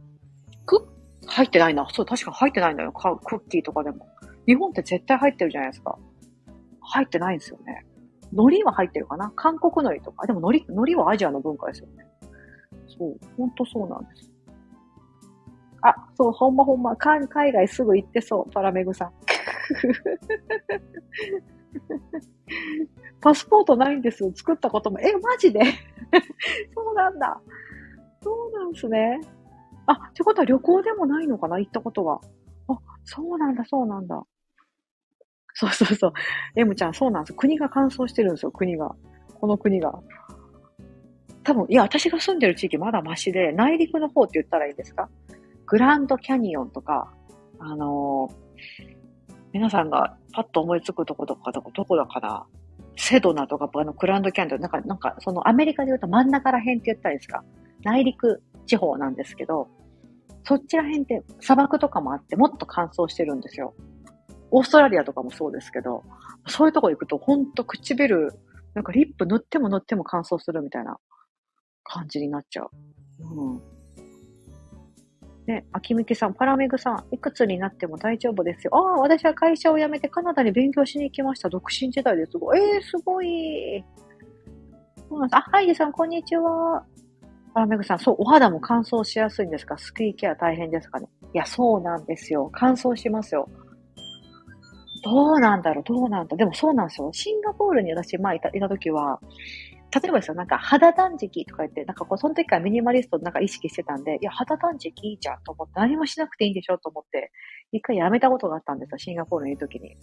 [1.33, 1.89] 入ってないな。
[1.91, 2.93] そう、確か入ってないんだよ。
[2.93, 4.07] クッキーとかでも。
[4.47, 5.99] 日本って絶対入ってるじゃないですか。
[6.80, 7.87] 入ってないんですよね。
[8.33, 10.26] 海苔は入ってるかな韓国海苔とか。
[10.26, 12.07] でも海苔、海苔はアジアの文化ですよね。
[12.99, 14.30] そう、ほんとそうなんです。
[15.80, 19.12] あ、そう、ほんまほんま、海外すぐ行ってそう、パラメグさん。
[23.20, 24.30] パスポートないんですよ。
[24.35, 25.01] 作ったことも。
[25.01, 25.61] え、マジで？
[26.74, 27.41] そうなんだ。
[28.22, 29.20] そうなんですね。
[29.87, 31.59] あ、ってことは旅行でもないのかな？
[31.59, 32.20] 行ったことは。
[32.68, 34.22] あ、そうなんだ、そうなんだ。
[35.55, 36.12] そうそうそう。
[36.57, 37.35] M ちゃん、そうなんです。
[37.35, 38.95] 国が乾燥してるんですよ、国が。
[39.41, 39.99] この国が。
[41.45, 45.09] 多分、いや、私が住んでる地域まだマシで、内陸の方って言ったらいいですか？
[45.66, 47.12] グランドキャニオンとか、
[47.59, 48.97] あのー、
[49.53, 52.47] 皆さんがパッと思いつくとことかどこ、どこだかな？
[52.97, 57.43] セドナとか、あの、グランドキャニオン、なんか、なんか、そのアメリカで言うと真ん中ら辺って言ったらいいですか？
[57.84, 59.68] 内陸地方なんですけど、
[60.45, 63.74] そっちら辺って砂漠とかもあってもっと乾燥してるんですよ。
[64.51, 66.03] オーストラリアとかもそうですけど、
[66.47, 68.28] そういうとこ行くとほんと唇、
[68.74, 70.99] なんかリップ塗っても塗っても乾燥するみたいな
[71.84, 72.70] 感じになっちゃう。
[73.20, 73.61] うん。
[75.47, 78.70] ね、秋みきさん、パラメグさん、いくつになっても大丈夫ですよ。
[78.74, 81.49] ああ、私は会社を辞めてカナダに勉強しに行きました。
[81.49, 82.61] 独身時代ですごい。
[82.61, 83.84] えー、すごい。
[85.09, 85.36] そうなんです。
[85.36, 86.84] あ、ハイジさん、こんにちは。
[87.55, 89.76] パラメグさん、そう、お肌も乾燥しやすいんですか？
[89.76, 91.09] スキーケア大変ですかね？
[91.34, 92.49] いや、そうなんですよ。
[92.53, 93.49] 乾燥しますよ。
[95.05, 97.11] どうなんだろうどうなんだでもそうなんですよ。
[97.12, 99.20] シンガポールに私、前いたいた時は、
[99.95, 107.30] 例えばですよ、なんか肌断食とか言って、なんかこう、その時からミニマリストなんか意識してたんで、いや、肌断食いいじゃんと思って、何もしなくていいんでしょと思って、
[107.72, 109.97] 一回やめたことがあったんですよ、シンガポールにいる時に。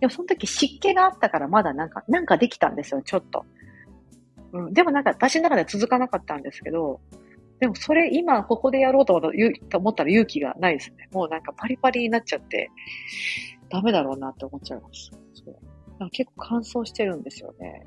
[0.00, 3.44] でもその時湿気があったからまだなんか、なんかできたんですよ、ちょっと。
[4.52, 4.72] うん。
[4.72, 7.00] でもなんか私の中では続かなかったんですけど、
[7.58, 11.08] でもそれ今ここでやろうと思ったら勇気がないですね。
[11.12, 12.70] もうなんかパリパリになっちゃって、
[13.68, 15.10] ダメだろうなって思っちゃいます。
[15.34, 17.86] そう結構乾燥してるんですよね。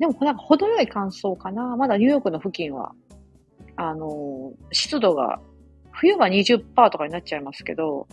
[0.00, 1.76] でも、なんか程よい乾燥かな。
[1.76, 2.92] まだニューヨークの付近は、
[3.76, 5.40] あの、湿度が、
[5.92, 8.08] 冬は20%とかになっちゃいますけど、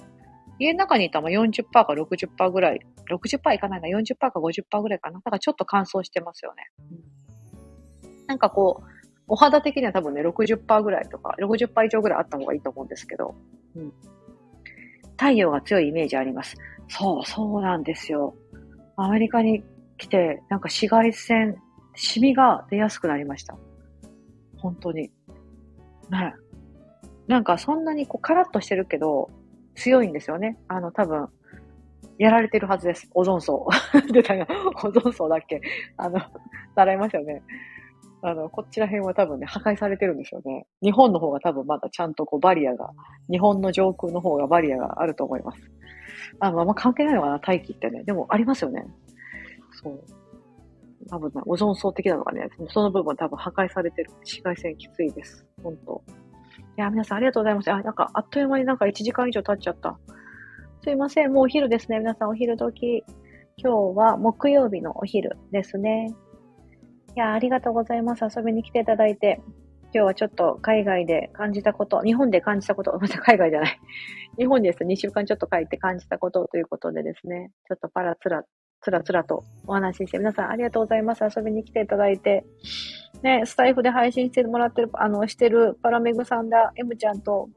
[0.60, 2.80] 家の中にいたら40%か60%ぐらい、
[3.10, 5.20] 60%いかないな、40%か50%ぐらいかな。
[5.20, 6.64] だからちょっと乾燥してますよね。
[8.28, 8.88] なんかこう、
[9.30, 13.34] お肌的には多分ね、60%ぐらいとか、60%以上ぐらいあった方がいいと思うんですけど、
[13.76, 13.94] うん。
[15.12, 16.58] 太陽が強いイメージあります。
[16.90, 18.36] そう、そうなんですよ。
[18.98, 19.64] アメリカに
[19.98, 21.58] 来て、なんか紫外線、
[21.98, 23.58] シミが出やすくなりました。
[24.58, 25.12] 本当に。
[26.10, 26.34] ね。
[27.28, 29.30] なんかそんなにこうカラッとしてるけど、
[29.76, 30.58] 強いんですよね。
[30.68, 31.28] あの、多分、
[32.18, 33.10] やられてるはずです。
[33.14, 33.68] オゾン層。
[34.12, 34.48] 出たよ。
[34.84, 35.62] オゾン層だっけ
[35.98, 36.20] あの、
[36.76, 37.44] 習いましたよね。
[38.22, 40.66] あの、こっちら辺は多分ね、破壊されてるんですよね。
[40.82, 42.92] 日本の方が多分まだちゃんとこうバリアが、
[43.30, 45.62] 日本の上空の方がバリアがあると思います。
[46.40, 48.04] あの、あんま関係ないのかな、大気ってね。
[48.04, 48.86] でもありますよね。
[49.72, 50.04] そう。
[51.08, 54.12] 多分、ね、オゾン層的なのがね、その部分多分破壊されてる。
[54.20, 55.46] 紫外線きついです。
[55.64, 56.02] 本当
[56.78, 57.72] いや、皆さんありがとうございます。
[57.72, 59.98] あ、なんか、あっという間になんか1時間以上経っちゃった。
[60.84, 61.34] すいません。
[61.34, 62.00] もうお昼ですね。
[62.00, 63.04] 皆さんお昼時。
[63.58, 66.14] 今日は木曜日のお昼ですね。
[67.16, 68.24] いや、ありがとうございます。
[68.24, 69.42] 遊びに来ていただいて。
[69.94, 73.80] 今日はちょっと海外で感じたこと、日本で感じたこと、 また海外じゃない。
[74.38, 78.44] 日本です2週間ちょっと帰って感じたことということでですね、ちょっとパラつら、
[78.82, 81.24] つらつらとお話しして、皆さんありがとうございます。
[81.24, 82.46] 遊びに来ていただいて。
[83.22, 87.50] ね、スタイフで配信してもらってる、あの、してるパラメグさんだ、M ちゃんと、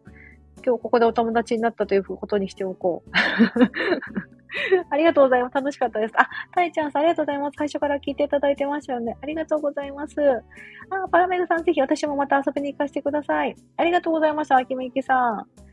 [0.64, 3.10] 今日ここでお友達になったということにしておこう。
[4.90, 5.54] ありがとうございます。
[5.54, 6.14] 楽しかったです。
[6.16, 7.54] あ、たいちゃんさん、ありがとうございます。
[7.56, 9.16] 最初から聞いていただいてましたよね。
[9.22, 10.14] ありがとうございます。
[10.20, 13.54] あ、パラメグさん、ぜひ私もまた遊びに行かせてください。
[13.76, 14.56] ありがとうございました。
[14.56, 15.69] あきみゆきさん。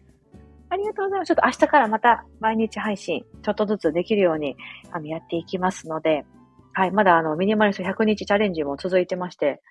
[0.69, 1.27] ありがとうございます。
[1.27, 4.57] ちょっと明日からまた毎日配信、ちょっとずつできるように、
[4.91, 6.25] あの、やっていきますので、
[6.73, 9.61] はい、まだあの、ミニマリスト100日チャレンジも続いてまして、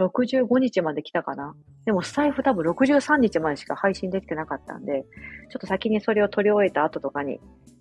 [0.00, 1.54] 65日まで来たかな。
[1.84, 5.04] でもスタイフ多分63日までしか配信できてなかったんで、
[5.50, 7.38] ちょっと先にそれを取り終えた後とかに、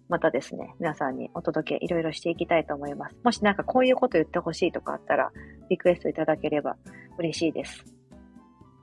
[0.09, 3.15] またですね、皆さんにお届けいろいろしていきたいと思います。
[3.23, 5.31] もしなんかこういうこと言ってほしいとかあったら、
[5.69, 6.75] リクエストいただければ
[7.17, 7.98] 嬉しいです。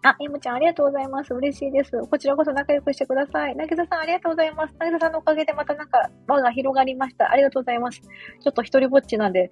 [0.07, 1.35] あ、イムちゃんありがとうございます。
[1.35, 1.91] 嬉しいです。
[2.09, 3.57] こちらこそ仲良くしてください。
[3.57, 4.75] なぎささんありがとうございます。
[4.79, 7.29] なぎささんのおかげでまたなんか輪が広がりました。
[7.29, 8.01] ありがとうございます。
[8.01, 9.51] ちょっと一人ぼっちなんで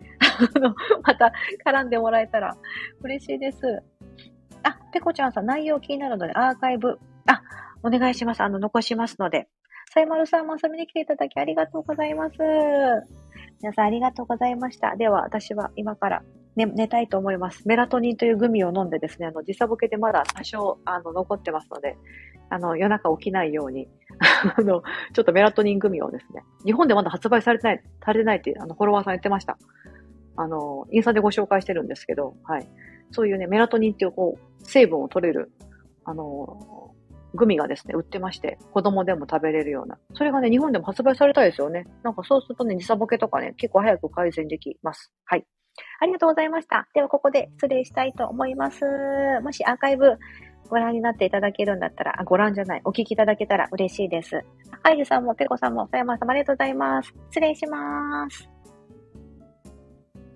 [0.55, 1.33] あの、また
[1.67, 2.57] 絡んでもらえたら
[3.03, 3.83] 嬉しいです。
[4.63, 7.43] あ、ペコちゃんさん内容気になるのでアーカイブ、あ、
[7.83, 8.41] お願いします。
[8.41, 9.49] あの、残しますので。
[9.93, 12.37] サイマルさんも遊びに来ていただきありがとうございます。
[13.61, 14.95] 皆さんありがとうございました。
[14.97, 16.23] では、私は今から
[16.57, 17.67] 寝寝たいと思います。
[17.67, 21.97] メラトニンというグミを飲んでですね、あの、時差ボケでまだ多少、あの、残ってますので、
[22.51, 23.89] あの、夜中起きないように、
[24.57, 24.83] あの、
[25.13, 29.59] ちょっとメラトニングミをですね、日本でまだ発売されてない、されてないっていう、あの、フォロワーさん言ってました。
[30.37, 32.69] あの、インスタでご紹介してるんですけど、はい。
[33.11, 35.53] そういうね、メラトニンっていう、こう、成分を取れる、
[36.05, 36.95] あの、
[37.35, 39.99] グミがですね、売ってまして、子供でも食べれるような。
[40.15, 41.87] それがね、日本でも発売されたいですよね。
[42.03, 45.13] なんかそうするとね、時差ボケとかね、結構早く改善できます。
[45.25, 45.45] はい。
[46.01, 46.89] ありがとうございました。
[46.95, 48.85] では、ここで失礼したいと思います。
[49.43, 50.19] もしアーカイブ
[50.69, 54.45] ご覧になっていただけるんだったら、あ、ご覧じゃない、お聞きいただけたら嬉しいです。
[54.83, 57.15] アイジさんもペコさんも、さやまさんもありがとうございます。
[57.31, 58.54] 失礼します。